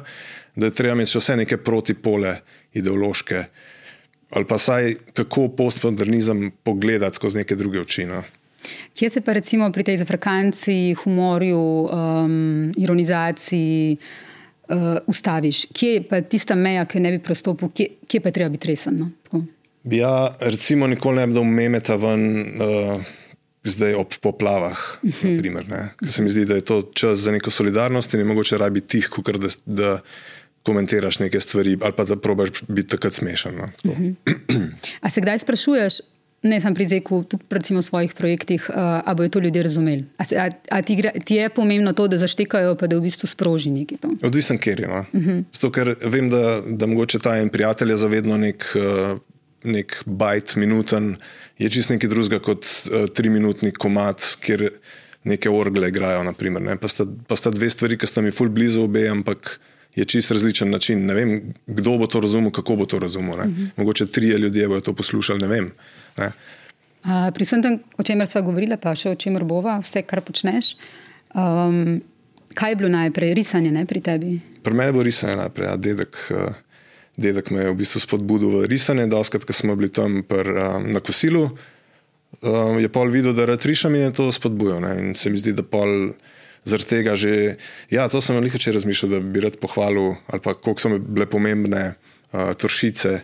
[0.58, 2.40] da je treba imeti še vse neke protipole
[2.76, 3.46] ideološke.
[4.34, 8.08] Ali pa saj kako postmodernizem pogledati skozi neke druge oči.
[8.10, 8.24] No?
[8.96, 15.66] Kje se pa recimo pri tej zafrakanci, humorju, um, ironizaciji uh, ustaviš?
[15.74, 19.00] Kje je pa tista meja, ki ne bi prostopil, kje, kje pa treba biti resen?
[19.00, 19.44] No?
[19.84, 22.24] Ja, recimo, nikoli ne bi dal memeta ven,
[22.62, 23.04] uh,
[23.64, 24.78] zdaj ob poplavah.
[25.04, 25.36] Uh -huh.
[25.36, 25.66] naprimer,
[26.00, 28.82] Ker se mi zdi, da je to čas za neko solidarnost in je mogoče rabi
[28.82, 30.00] tih, kot da, da
[30.64, 33.56] komentiraš neke stvari ali pa da probiš biti takrat smešen.
[33.56, 34.16] No, uh -huh.
[35.02, 35.94] A se kdaj sprašuješ?
[36.44, 40.04] Ne, sem pri Zeku, tudi v svojih projektih, uh, ali bodo to ljudje razumeli.
[40.20, 43.72] A, a, a ti, ti je pomembno to, da zaštekajo, pa da v bistvu sproži
[43.72, 44.12] nekaj to?
[44.28, 44.88] Odvisen, ker je.
[44.88, 45.06] No?
[45.14, 45.30] Uh mhm.
[45.30, 45.44] -huh.
[45.54, 49.20] Zato, ker vem, da, da mogoče ta en prijatelj je zavedno nek uh,
[49.64, 51.16] nek bajt, minuten,
[51.58, 54.70] je čist nekaj drugega kot uh, triminutni komat, kjer
[55.24, 56.24] neke orgle igrajo.
[56.24, 56.78] Naprimer, ne?
[56.78, 59.60] pa, sta, pa sta dve stvari, ki sta mi ful blizu obe, ampak
[59.96, 61.06] je čist različen način.
[61.06, 63.40] Ne vem, kdo bo to razumel, kako bo to razumel.
[63.40, 63.62] Uh mhm.
[63.62, 63.70] -huh.
[63.78, 65.72] Mogoče trije ljudje bodo to poslušali, ne vem.
[66.20, 66.32] Ne?
[67.04, 70.24] Uh, pri vsem tem, o čemer smo govorili, pa še o čemer bova, vse, kar
[70.24, 70.76] počneš.
[71.36, 72.00] Um,
[72.56, 74.38] kaj je bilo najprej, risanje ne, pri tebi?
[74.64, 76.20] Pri meni je bilo risanje najprej, a dedek.
[76.32, 76.54] Uh,
[77.18, 79.06] dedek me je v bistvu spodbudil v risanje.
[79.10, 81.52] Doskrat, ko smo bili tam pr, um, na kosilu,
[82.42, 84.82] um, je pol videl, da rad rišem in je to spodbujal.
[84.82, 84.94] Ne?
[85.02, 86.14] In se mi zdi, da pol
[86.66, 87.60] zaradi tega že.
[87.94, 91.30] Ja, to sem veliko če razmišljal, da bi rad pohvalil, ali pa koliko so bile
[91.30, 93.20] pomembne uh, toršice.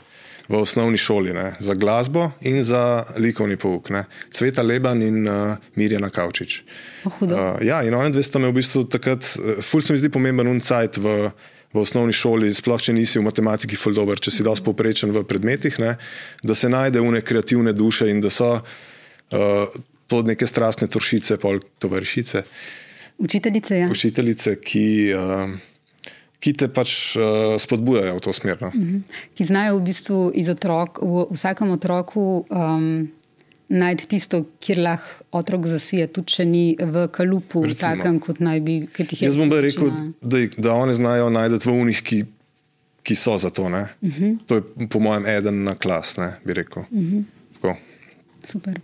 [0.49, 3.91] V osnovni šoli ne, za glasbo in za likovni pouk.
[3.93, 4.07] Ne.
[4.33, 6.63] Cveta Leban in uh, Mirjana Kavčič.
[7.05, 10.01] Oh, uh, ja, in oni dve sta me v bistvu takrat, uh, ful se mi
[10.01, 11.29] zdi pomemben uncajt v
[11.69, 15.77] v osnovni šoli, sploh če nisi v matematiki fuldober, če si dosti povprečen v predmetih,
[15.83, 15.95] ne,
[16.41, 19.79] da se najde une kreativne duše in da so uh,
[20.09, 22.41] to neke strastne toršice, pol tovarišice.
[23.21, 23.89] Učiteljice, ja.
[23.91, 24.87] Učiteljice, ki.
[25.13, 25.59] Uh,
[26.39, 28.57] Ki te pač uh, spodbujajo v to smer.
[28.61, 28.67] No?
[28.67, 29.01] Uh -huh.
[29.35, 33.09] Ki znajo v bistvu iz otrok, v vsakem otroku um,
[33.67, 38.87] najti tisto, kjer lahko otrok zasije, tudi če ni v kalupu, takem kot naj bi.
[39.19, 42.23] Jaz bom rekel, da, da oni znajo najti v unih, ki,
[43.03, 43.69] ki so za to.
[43.69, 43.85] Mhm.
[44.01, 44.37] -huh.
[44.45, 46.83] To je po mojem eden na klas, ne, bi rekel.
[46.91, 47.38] Uh mhm.
[48.43, 48.79] Super.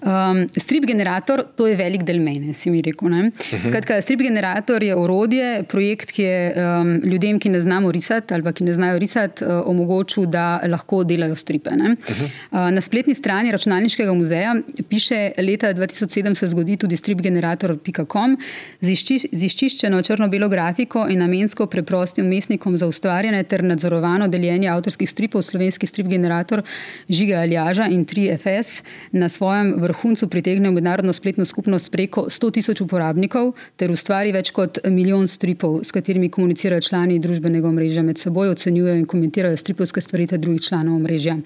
[0.00, 3.08] Um, strip generator, to je velik del mene, si mi rekel.
[3.08, 3.32] Uh mhm.
[3.50, 3.68] -huh.
[3.68, 8.52] Skratka, strip generator je orodje, projekt, ki je um, ljudem, ki ne znamo risati ali
[8.52, 11.70] ki ne znajo risati, uh, omogočil, da lahko delajo stripe.
[11.70, 12.24] Uh -huh.
[12.50, 14.54] uh, na spletni strani računalniškega muzeja
[14.88, 18.38] piše, leta 2007 se zgodi tudi stripgenerator.com
[18.80, 24.68] z, izčiš, z izčiščeno črno-belo grafiko in namensko preprostim umestnikom za ustvarjanje ter nadzorovano deljenje
[24.68, 26.62] avtorskih stripov, slovenski strip generator
[27.08, 28.81] Žiga Aljaža in 3FS
[29.12, 34.78] na svojem vrhuncu pritegne mednarodno spletno skupnost preko 100 tisoč uporabnikov ter ustvari več kot
[34.84, 40.38] milijon stripov, s katerimi komunicirajo člani družbenega omrežja med seboj, ocenjujejo in komentirajo stripovske stvaritve
[40.38, 41.36] drugih članov omrežja.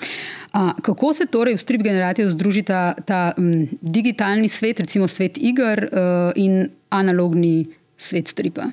[0.53, 5.87] A, kako se torej v strip generaciji združi ta, m, digitalni svet, recimo svet igr
[5.87, 7.65] uh, in analogni
[7.99, 8.71] svet stripa?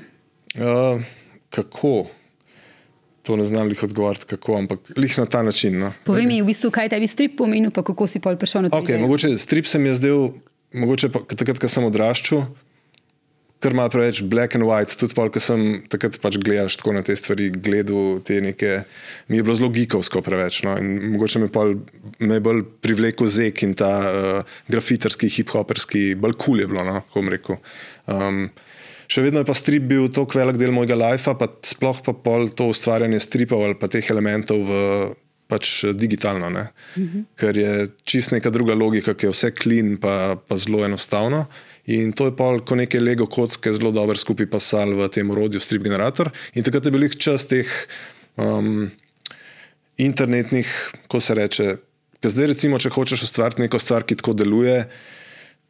[0.56, 1.02] Uh,
[1.50, 2.06] kako?
[3.24, 5.80] To ne znam jih odgovoriti, kako, ampak jih na ta način.
[5.80, 5.94] No.
[6.04, 8.82] Povej mi, v bistvu, kaj tebi strip pomeni, pa kako si pol prišel na to.
[8.84, 10.30] Okay, mogoče strip se mi je zdel,
[10.76, 12.44] mogoče pa, takrat, ko sem odraščal,
[13.64, 14.98] kar ima preveč black and white.
[15.00, 18.82] Tudi pol, ko sem takrat pač gledal tako na te stvari, gledal te neke,
[19.32, 20.60] mi je bilo zelo gikovsko preveč.
[20.68, 20.76] No.
[21.16, 21.78] Mogoče me, pol,
[22.20, 26.84] me je bolj privlekel zek in ta uh, grafiterski, hip-hoperski, bolj kul cool je bilo,
[26.92, 27.64] no, kako bom rekel.
[28.12, 28.46] Um,
[29.08, 32.50] še vedno je pa strip bil tako velik del mojega lifea, pa sploh pa pol
[32.56, 34.80] to ustvarjanje stripov ali pa teh elementov v
[35.54, 36.56] pač digitalno, uh
[36.96, 37.24] -huh.
[37.36, 41.46] ker je čist neka druga logika, ki je vse klin, pa, pa zelo enostavno.
[41.86, 45.60] In to je pa ko neke Lego kocke zelo dobro skupaj pasal v tem urodju
[45.60, 46.32] Strip Generator.
[46.56, 47.68] In takrat je bil jih čas teh
[48.38, 48.90] um,
[49.98, 50.68] internetnih,
[51.08, 51.76] ko se reče.
[52.24, 54.88] Ker zdaj, recimo, če hočeš ustvariti neko stvar, ki tako deluje,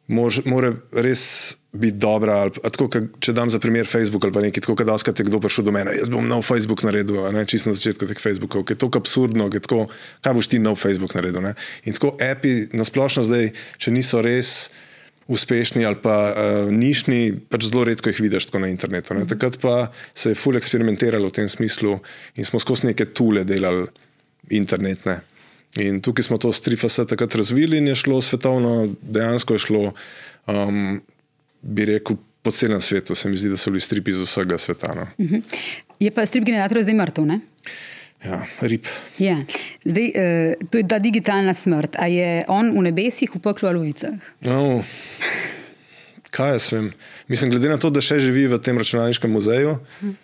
[0.08, 2.36] mora res biti dobra.
[2.44, 2.88] Ali, tako,
[3.20, 5.96] če dam za primer Facebook ali pa nekaj, tako da skate kdo prišel do mene,
[5.98, 9.48] jaz bom nov Facebook naredil, ne, čist na začetku teh Facebookov, ki je tako absurdno,
[9.56, 9.86] tako,
[10.24, 11.42] kaj boš ti nov Facebook naredil.
[11.44, 11.54] Ne.
[11.88, 14.70] In tako api nasplošno zdaj, če niso res.
[15.24, 19.16] Uspešni ali pa uh, nišni, pač zelo redko jih vidiš na internetu.
[19.16, 19.24] Ne.
[19.24, 21.94] Takrat pa se je fully eksperimentiralo v tem smislu
[22.36, 23.86] in smo skozi neke tule delali
[24.52, 25.22] internetne.
[25.80, 29.92] In tukaj smo to s Trifasa takrat razvili in je šlo svetovno, dejansko je šlo,
[30.46, 31.00] um,
[31.62, 33.14] bi rekel, po celem svetu.
[33.14, 34.94] Se mi zdi, da so bili stripi iz vsega sveta.
[34.94, 35.06] No.
[35.18, 35.42] Uh -huh.
[36.00, 37.24] Je pa strip generator zdaj mrtev?
[38.24, 38.86] Ja, rip.
[39.18, 39.36] Ja.
[39.84, 41.96] Zdaj, uh, to je ta digitalna smrt.
[41.98, 44.14] A je on v nebesih, v peklu ali v vicah?
[44.40, 44.84] No,
[46.30, 46.92] kaj jaz vem?
[47.28, 49.70] Mislim, glede na to, da še živi v tem računalniškem muzeju.
[49.70, 50.14] Uh -huh.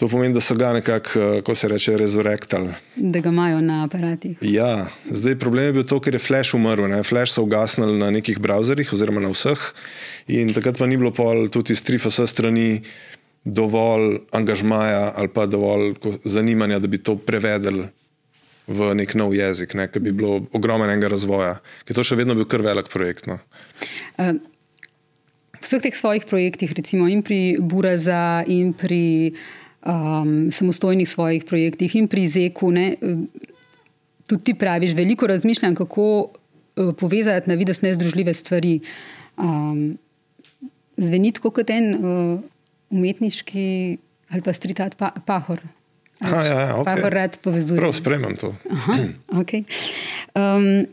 [0.00, 2.72] To pomeni, da so ga nekako, eh, ko se reče, rezurektali.
[2.96, 4.38] Da ga imajo na aparatih.
[4.40, 6.88] Ja, zdaj problem je bil to, ker je Flash umrl.
[6.88, 7.02] Ne?
[7.04, 9.60] Flash so ugasnili na nekih browserjih, oziroma na vseh.
[10.32, 12.80] In takrat pa ni bilo pol tudi iz Trifa strani
[13.44, 15.94] dovolj angažmaja ali pa dovolj
[16.24, 17.88] zanimanja, da bi to prevedli
[18.66, 19.88] v nek nov jezik, ne?
[19.88, 21.58] ker bi bilo ogromnega razvoja.
[21.84, 23.28] Ker to še vedno bil kar velik projekt.
[23.28, 23.36] No?
[24.16, 24.40] Uh.
[25.60, 31.44] V vseh teh svojih projektih, recimo in pri Buraza, in pri uh, um, samostojnih svojih
[31.44, 32.70] projektih in pri Zeku.
[32.70, 32.94] Ne,
[34.28, 38.80] tudi ti praviš, veliko razmišljam, kako uh, povezati na vides nezdružljive stvari.
[39.36, 39.98] Um,
[40.96, 42.40] zveni kot en uh,
[42.90, 43.98] umetniški
[44.30, 45.60] ali pa stritat pa, pahor.
[46.20, 46.84] Aha, ja, ja, okay.
[46.84, 47.78] Pahor rad povezuje.
[47.80, 48.52] Prav spremem to.
[48.70, 48.96] Aha,
[49.40, 49.64] okay.
[50.36, 50.84] um,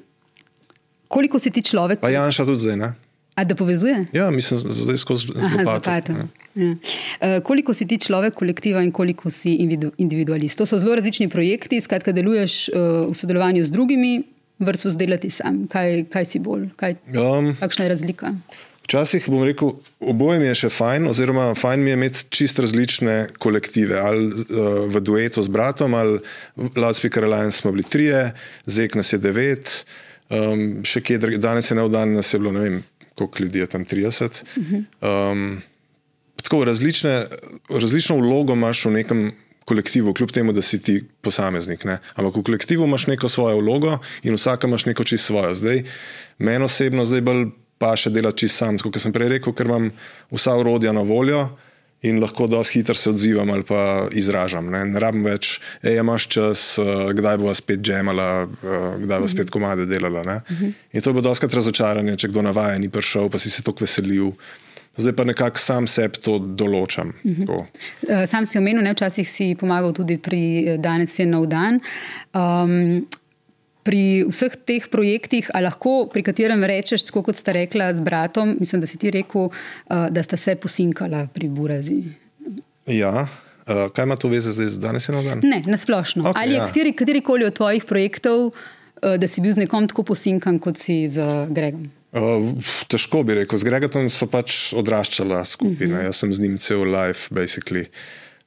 [1.07, 1.99] koliko si ti človek?
[1.99, 2.93] Pa Janša tudi zdaj, ne?
[3.37, 4.05] A da povezuje?
[4.13, 5.71] Ja, mislim, da je skozi zgodovino.
[6.55, 6.71] Ja.
[6.71, 9.53] Uh, koliko si ti človek kolektiva in koliko si
[9.97, 10.57] individualist?
[10.57, 12.79] To so zelo različni projekti, skratka, deluješ uh,
[13.11, 14.23] v sodelovanju z drugimi,
[14.59, 15.67] vrsus delati sam.
[15.69, 16.71] Kaj, kaj si bolj?
[16.81, 18.33] Kaj, um, kakšna je razlika?
[18.87, 23.17] Včasih bom rekel, oboje mi je še fajn, oziroma fajn mi je imeti čist različne
[23.37, 24.01] kolektive.
[24.01, 26.23] Ali uh, v duetu z bratom, ali
[26.73, 28.31] Loudspeaker Alliance smo bili trije,
[28.65, 29.83] Zek nas je devet,
[30.33, 32.85] um, še kje danes je ne v dan, nas je bilo ne vem
[33.17, 34.43] koliko ljudi je tam 30.
[35.01, 35.61] Um,
[36.43, 37.25] tako različne,
[37.69, 39.31] različno vlogo imaš v nekem
[39.67, 41.83] kolektivu, kljub temu, da si ti posameznik.
[41.83, 41.99] Ne?
[42.15, 45.53] Ampak v kolektivu imaš neko svojo vlogo in vsak imaš neko čisto svojo.
[45.53, 45.83] Zdaj,
[46.39, 49.91] meni osebno, zdaj bolj pa še delati čisto sam, kot sem prej rekel, ker imam
[50.31, 51.49] vsa urodja na voljo
[52.01, 54.69] in lahko dosti hitro se odzivam ali pa izražam.
[54.69, 59.27] Ne, ne rabim več, ej, imaš čas, uh, kdaj bo spet džemala, uh, kdaj bo
[59.31, 60.21] spet komade delala.
[60.21, 60.73] Uh -huh.
[60.93, 64.31] In to bilo doskrat razočaranje, če kdo navaja ni prišel, pa si se tako veselil.
[64.97, 67.13] Zdaj pa nekako sam sebi to določam.
[67.23, 67.57] Uh -huh.
[67.57, 71.79] uh, sam si omenil, ne včasih si pomagal tudi pri danes je nov dan.
[72.33, 73.05] Um,
[73.87, 78.57] pri vseh teh projektih, ali lahko pri katerem rečeš, tako kot sta rekla z bratom,
[78.59, 82.01] mislim, da si ti rekel, uh, da sta se posinkala pri Burazi.
[82.91, 83.27] Ja.
[83.67, 85.43] Uh, kaj ima to veze zdaj z danes in dan?
[85.43, 86.27] Ne, nasplošno.
[86.27, 86.67] Okay, ali je ja.
[86.99, 91.05] kateri, koli od tvojih projektov, uh, da si bil z nekom tako posinkan, kot si
[91.07, 91.87] z Gregom?
[92.11, 92.55] Uh,
[92.91, 93.59] težko bi rekel.
[93.59, 95.75] Z Gregom smo pač odraščali skupaj.
[95.75, 95.95] Uh mhm.
[95.95, 96.03] -huh.
[96.11, 97.87] Jaz sem z njim cel life, basically.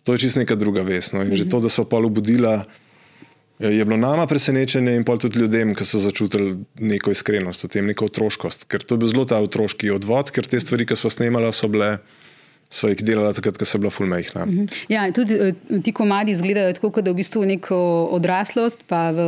[0.05, 1.13] To je čisto neka druga vest.
[1.13, 1.21] No?
[1.21, 1.37] In uh -huh.
[1.37, 1.51] že mhm.
[1.51, 2.61] to, da smo pa obudili
[3.69, 7.87] je bilo nama presenečenje in pa tudi ljudem, ki so začutili neko iskrenost v tem,
[7.87, 8.65] neko otroškost.
[8.65, 11.69] Ker to je bil zelo ta otroški odvod, ker te stvari, ki smo snemali, so
[11.69, 11.99] bile.
[12.71, 14.45] So jih delali takrat, ko so bila fulmejhna.
[14.47, 14.67] Mhm.
[14.93, 17.79] Ja, tudi eh, ti komadi izgledajo tako, da je v bistvu neko
[18.15, 19.25] odraslost, pa v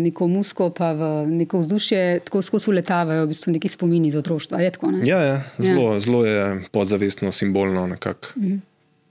[0.00, 4.62] neko musko, pa v neko vzdušje, tako skozi letavajo, v bistvu neki spomini iz otroštva.
[4.64, 6.00] Je tako, ja, ja, zelo, ja.
[6.00, 7.84] zelo je podzavestno, simbolno.
[7.84, 8.56] Mhm.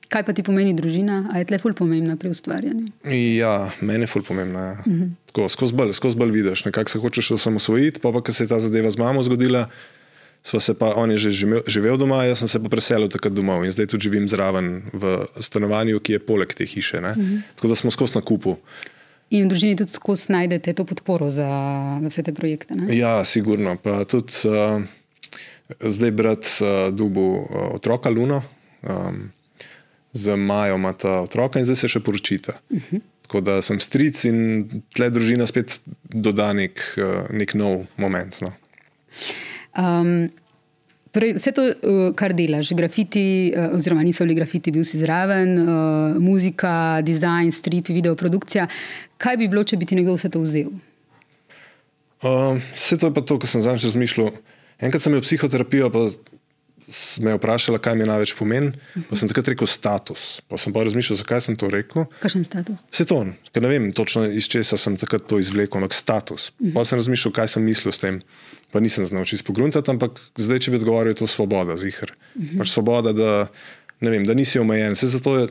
[0.10, 1.26] Kaj pa ti pomeni družina?
[1.34, 2.92] A je tle ful pomembna pri ustvarjanju?
[3.40, 4.62] Ja, meni je ful pomembna.
[4.62, 4.72] Ja.
[4.80, 5.04] Uh mhm.
[5.36, 5.50] -huh.
[5.50, 8.60] Skozi bolj, skozi bolj vidiš, nekako se hočeš osamosvojiti, pa pa, ko se je ta
[8.60, 9.70] zadeva z mamo zgodila.
[10.44, 13.66] Se pa, on je že živel, živel doma, jaz sem se pa preselil takrat domov
[13.66, 17.00] in zdaj tudi živim zraven v stanovanju, ki je poleg te hiše.
[17.00, 17.22] Uh mhm.
[17.22, 17.42] -huh.
[17.56, 18.58] Tako da smo skozi na kupu.
[19.30, 21.50] In v družini tudi skozi najdete to podporo za,
[22.02, 22.76] za vse te projekte.
[22.76, 22.94] Ne?
[22.98, 23.74] Ja, sigurno.
[23.76, 24.84] Pa tudi uh,
[25.82, 28.44] zdaj brat uh, dubu uh, otroka Luno.
[28.86, 29.32] Um,
[30.16, 32.60] z Majo imata otroka in zdaj se še poročita.
[32.70, 33.02] Uh -huh.
[33.28, 34.38] Tako da sem stric in
[34.96, 35.80] tle družina spet
[36.14, 38.42] doda nek, uh, nek nov moment.
[38.42, 38.54] No.
[39.78, 40.30] Um,
[41.16, 45.60] Torej, vse to, uh, kar delaš, grafiti, uh, oziroma niso bili grafiti, bil si zraven,
[45.60, 48.68] uh, muzika, dizajn, strip, video produkcija.
[49.18, 50.74] Kaj bi bilo, če bi ti nekdo vse to vzel?
[52.20, 54.34] Uh, vse to je pa to, kar sem zadnjič razmišljal.
[54.84, 56.10] Enkrat sem imel psihoterapijo, pa
[57.22, 58.72] me je vprašala, kaj mi največ pomeni.
[59.10, 60.42] Pa sem takrat rekel status.
[60.50, 62.06] Pa sem pa razmišljal, zakaj sem to rekel.
[62.22, 62.82] Kakšen status?
[62.94, 63.22] Vse to,
[63.52, 66.52] ker ne vem točno iz česa sem takrat to izvlekel, ampak status.
[66.76, 68.22] Pa sem razmišljal, kaj sem mislil s tem.
[68.74, 72.12] Pa nisem znal čisto pogruntati, ampak zdaj, če bi odgovoril, je to svoboda, zihar.
[72.60, 73.34] Pač svoboda, da,
[74.04, 74.98] vem, da nisi omejen.
[74.98, 75.48] Vse zato je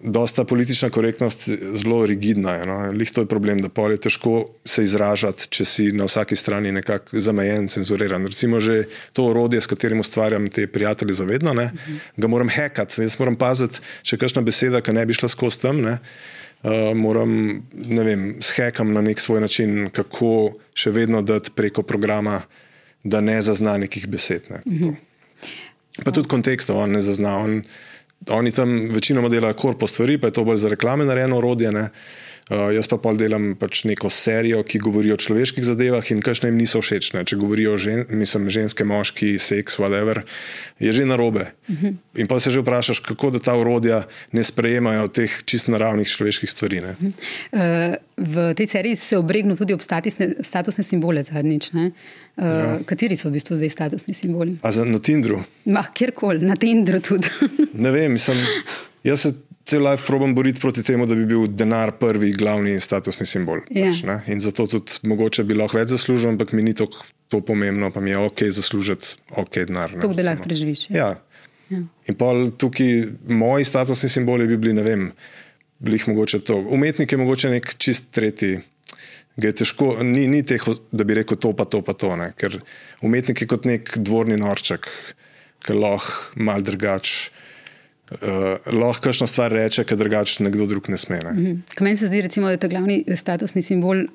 [0.00, 2.52] dosta politična korektnost zelo rigidna.
[2.54, 2.90] Je, no?
[2.92, 6.72] Lih to je problem, da pol je težko se izražati, če si na vsaki strani
[6.72, 8.26] nekako zamejen, cenzuriran.
[8.26, 11.70] Recimo že to orodje, s katerim ustvarjam te prijatelje zavedno, ne?
[12.16, 13.02] ga moram hekati.
[13.02, 15.82] Jaz moram paziti, če kakšna beseda, ki ne bi šla skozi tam.
[15.82, 15.98] Ne?
[16.62, 17.32] Uh, moram,
[17.72, 22.40] ne vem, shekam na nek svoj način, kako še vedno dati preko programa,
[23.04, 24.50] da ne zazna nekih besed.
[24.50, 24.62] Ne?
[24.62, 24.94] Tako.
[26.04, 27.36] Pa tudi konteksta on ne zazna.
[27.42, 27.62] On,
[28.28, 31.72] oni tam večinoma delajo korpo stvari, pa je to bolj za reklame narejeno orodje.
[31.72, 31.88] Ne?
[32.48, 36.48] Uh, jaz pa pol delam pač neko serijo, ki govori o človeških zadevah in kakšne
[36.48, 37.12] jim niso všeč.
[37.12, 37.24] Ne?
[37.28, 40.22] Če govorijo žen, mislim, ženske, moški, seks, whatever,
[40.80, 41.52] je že narobe.
[41.68, 41.94] Uh -huh.
[42.16, 46.50] In pa se že vprašaš, kako da ta orodja ne sprejemajo teh čist naravnih človeških
[46.50, 46.80] stvari.
[46.80, 46.96] Ne?
[47.00, 47.12] Uh -huh.
[47.52, 51.70] Uh, v tej seriji se obregnil tudi ob statusne, statusne simbole zadnjič.
[51.74, 51.90] Uh,
[52.36, 52.78] ja.
[52.86, 54.56] Kateri so v bistvu zdaj statusni simboli?
[54.62, 55.42] A za, na Tindru?
[55.64, 57.26] Mah, kjerkoli, na Tindru tudi.
[57.74, 58.36] ne vem, mislim,
[59.08, 59.34] jaz se
[59.68, 63.60] cel life probam boriti proti temu, da bi bil denar prvi glavni statusni simbol.
[63.68, 63.90] Ja.
[63.90, 64.20] Pač, ne?
[64.32, 66.86] in zato tudi mogoče bi lahko več zaslužil, ampak mi ni to,
[67.28, 69.98] to pomembno, pa mi je ok zaslužiti ok denar.
[70.00, 70.88] To, da lahko preživiš.
[70.94, 71.16] Ja.
[71.68, 71.82] Ja.
[72.08, 75.10] In pa tukaj moji statusni simboli bi bili, ne vem,
[75.84, 76.56] blih mogoče to.
[76.72, 78.62] Umetnik je mogoče nek čist tretji.
[79.38, 82.16] Ga je težko, ni, ni teh, da bi rekel to, pa to, pa to.
[82.18, 82.32] Ne?
[82.40, 82.56] Ker
[83.06, 84.88] umetnik je kot nek dvorni norček,
[85.62, 87.28] ki lahko mal drugač.
[88.08, 91.18] Uh, lahko kakšno stvar reče, ker drugače nekdo drug ne sme.
[91.24, 91.32] Ne?
[91.32, 91.56] Mhm.
[91.84, 94.06] Meni se zdi, recimo, da je ta glavni statusni simbol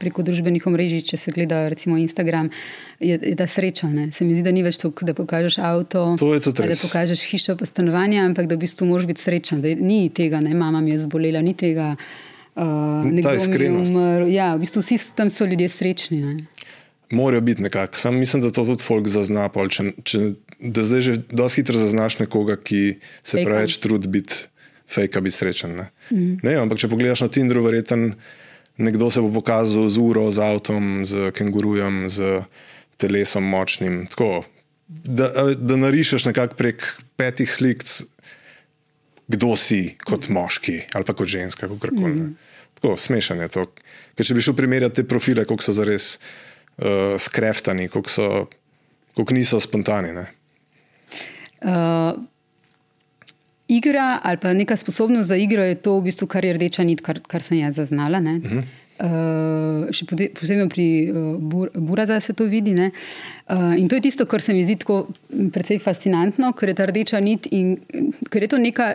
[0.00, 2.50] preko družbenih omrežij, če se gleda recimo Instagram,
[2.98, 3.86] je, je ta sreča.
[3.92, 4.08] Ne?
[4.12, 8.18] Se mi zdi, da ni več to, da pokažeš avto, da pokažeš hišo pa stanovanje,
[8.24, 9.62] ampak da v bistvu moraš biti srečen.
[9.62, 11.94] Da ni tega, ne, mama mi je zbolela, ni tega.
[12.56, 14.30] Uh, nekdo mi je umrl.
[14.32, 16.22] Ja, v bistvu vsi tam so ljudje srečni.
[16.24, 16.36] Ne?
[17.10, 17.98] Morajo biti nekako.
[17.98, 19.48] Sam mislim, da to tudi folk zazna.
[19.52, 20.20] Pol, če, če,
[20.58, 23.50] da zdaj že dosti hitro zaznaš nekoga, ki se Fejka.
[23.50, 24.46] preveč trudi biti
[24.90, 25.76] fejka, biti srečen.
[25.76, 25.86] Ne?
[26.10, 26.38] Mm.
[26.42, 28.14] ne, ampak če pogledaš na Tinderu, verjeten
[28.76, 32.44] nekdo se bo pokazal z uro, z avtom, z kengurujem, z
[33.00, 34.04] telesom močnim.
[34.12, 34.44] Tako,
[34.88, 36.84] da, da narišeš nekako prek
[37.16, 37.82] petih slik,
[39.26, 42.14] kdo si kot moški ali pa kot ženska, kako koli.
[42.14, 42.36] Mm.
[42.78, 43.64] Tako smešno je to.
[44.14, 46.16] Ker če bi šel primerjati te profile, koliko so zares
[46.78, 48.46] uh, skreftani, koliko, so,
[49.14, 50.12] koliko niso spontani.
[50.12, 50.26] Ne?
[51.64, 52.16] Uh,
[53.68, 57.00] igra ali pa neka sposobnost za igro je to, v bistvu, kar je rdeča nit,
[57.00, 58.18] kar, kar sem jaz zaznala.
[58.18, 58.64] Uh -huh.
[58.96, 62.74] Uh, še posebej pri uh, Bur Buraza se to vidi.
[62.74, 62.90] ne.
[63.50, 65.08] Uh, in to je tisto, kar se mi zdi tako
[65.52, 67.76] precej fascinantno, ker je ta rdeča nit in
[68.30, 68.94] ker je to neka,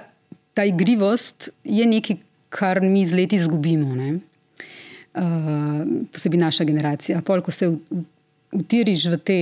[0.53, 2.17] ta igrivost je nekaj,
[2.49, 3.95] kar mi z leti izgubimo.
[3.95, 4.30] ne.
[5.11, 7.17] Uh, posebej naša generacija.
[7.21, 7.67] Pol, ko se
[8.55, 9.39] utiriš v te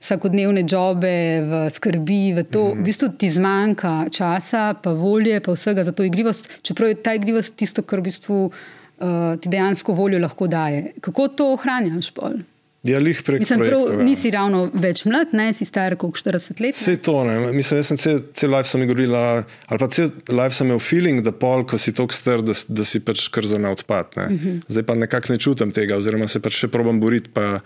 [0.00, 1.12] vsakodnevne jobe,
[1.46, 2.80] v skrbi, v to, mm.
[2.80, 7.14] v bistvu ti zmanjka časa, pa volje, pa vsega za to igrivost, čeprav je ta
[7.16, 10.92] igrivost tisto, kar v bistvu uh, ti dejansko voljo lahko daje.
[11.00, 12.10] Kako to ohranjaš?
[12.16, 12.42] Pol?
[12.86, 14.04] Ja, lih prek Mislim, prav, projektov, ja.
[14.06, 16.76] nisi ravno več mlad, ne si star kot 40 let.
[16.76, 17.34] Vse to, ne.
[17.52, 19.22] Mislim, jaz sem cel, cel life sem govorila,
[19.66, 22.84] ali pa cel life sem imel feeling, da pol, ko si tako star, da, da
[22.86, 24.14] si pač kar za ne odpad.
[24.16, 24.24] Ne.
[24.24, 24.48] Uh Mhm.
[24.48, 24.62] -huh.
[24.68, 27.30] Zdaj pa nekako ne čutim tega, oziroma se pač še probam boriti.
[27.32, 27.60] Pa,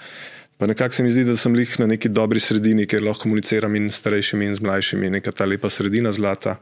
[0.59, 3.77] pa nekako se mi zdi, da sem lih na neki dobri sredini, kjer lahko komuniciram
[3.77, 6.57] in s starejšimi in z mlajšimi, neka ta lepa sredina zlata.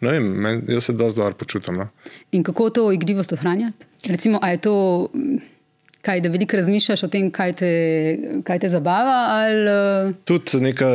[0.00, 1.74] Ne vem, men, jaz se dosti dobro počutim.
[1.76, 1.88] No.
[2.32, 3.84] In kako to igrivost ohranjati?
[4.08, 5.08] Recimo, a je to.
[6.00, 7.70] Kaj, da veliko razmišljaš o tem, kaj te,
[8.44, 10.88] kaj te zabava, ali uh, Tudi neka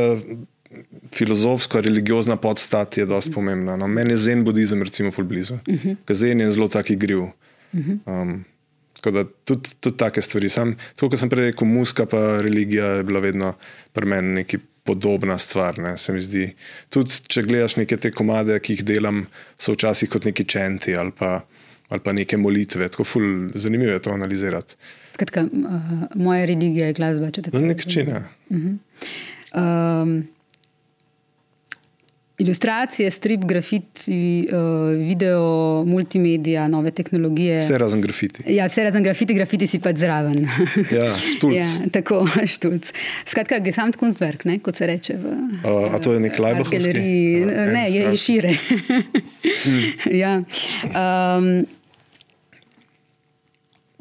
[1.16, 3.78] filozofska, religiozna podstat je dosti pomembna.
[3.78, 3.88] No.
[3.88, 5.54] Meni je zen budizem, recimo, ful blizu.
[5.54, 5.96] Uh -huh.
[6.06, 7.20] Ker zen je zelo tak igriv.
[7.20, 7.32] Uh
[7.74, 8.00] -huh.
[8.06, 8.46] um,
[8.94, 10.50] tako da tudi, tudi take stvari.
[10.50, 13.54] Sam, tako kot sem prej rekel, muska pa religija je bila vedno
[13.94, 15.80] pri meni neki podobna stvar.
[15.80, 16.54] Ne, se mi zdi.
[16.90, 19.26] Tudi če gledaš neke te komade, ki jih delam,
[19.58, 21.42] so včasih kot neki čenti ali pa,
[21.90, 22.90] ali pa neke molitve.
[22.90, 24.76] Tako ful, zanimivo je to analizirati.
[25.14, 25.82] skratka, uh,
[26.16, 27.32] moja religija je glasba.
[27.32, 28.10] če te Na nek način.
[28.10, 28.24] Ja.
[29.56, 30.24] Um,
[32.38, 37.62] Ilustracije, strip, grafiti, uh, video, multimedija, nove tehnologije.
[37.62, 38.44] Vse razen grafiti.
[38.54, 40.42] Ja, vse razen grafiti, grafiti si pa zraven.
[40.92, 41.56] Ja, štulc.
[41.56, 42.26] ja, tako,
[42.56, 42.92] štulc.
[43.26, 45.16] Skratka, je sam kunstverk, ne, kot se reče.
[45.16, 45.32] V,
[45.64, 46.40] uh, a to je nek.
[46.40, 46.76] Uh,
[47.72, 48.52] Ne, je, je šire.
[50.24, 50.42] ja.
[50.84, 51.66] um,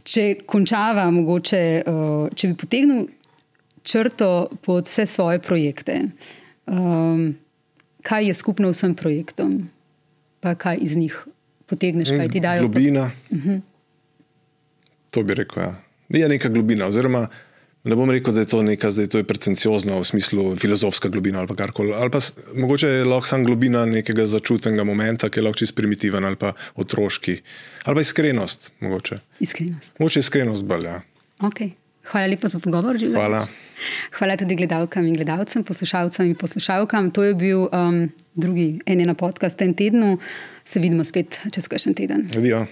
[0.04, 3.06] če končava, mogoče, uh, če bi potegnil
[3.84, 4.30] črto
[4.64, 6.00] pod vse svoje projekte,
[6.68, 7.34] um,
[8.04, 9.70] kaj je skupno vsem projektom,
[10.44, 11.16] pa kaj iz njih
[11.66, 12.68] potegneš, kaj ti dajo?
[12.68, 13.10] Globina.
[13.30, 13.60] Uh -huh.
[15.10, 15.62] To bi rekel.
[15.62, 15.74] Ja.
[16.08, 16.86] Je neka globina.
[16.86, 17.28] Oziroma,
[17.84, 21.44] ne bom rekel, da je to neka, da je to pretenciozno v smislu filozofska globina
[21.44, 21.92] ali karkoli.
[21.94, 22.18] Ali pa
[22.54, 26.54] mogoče je lahko samo globina nekega začutnega momenta, ki je lahko čist primitiven ali pa
[26.74, 27.38] otroški.
[27.84, 28.70] Ali pa iskrenost.
[28.80, 29.18] Mogoče.
[29.40, 29.98] Iskrenost.
[29.98, 30.84] Mogoče iskrenost bolj.
[30.84, 31.00] Ja.
[31.40, 31.74] Okay.
[32.04, 33.16] Hvala lepa za pogovor, Žiga.
[33.16, 33.46] Hvala.
[34.18, 37.10] Hvala tudi gledalkam in gledalcem, poslušalcem in poslušalkam.
[37.10, 40.18] To je bil um, drugi en na podcast ten tednu.
[40.64, 42.28] Se vidimo spet čez kakšen teden.
[42.36, 42.66] Adijo.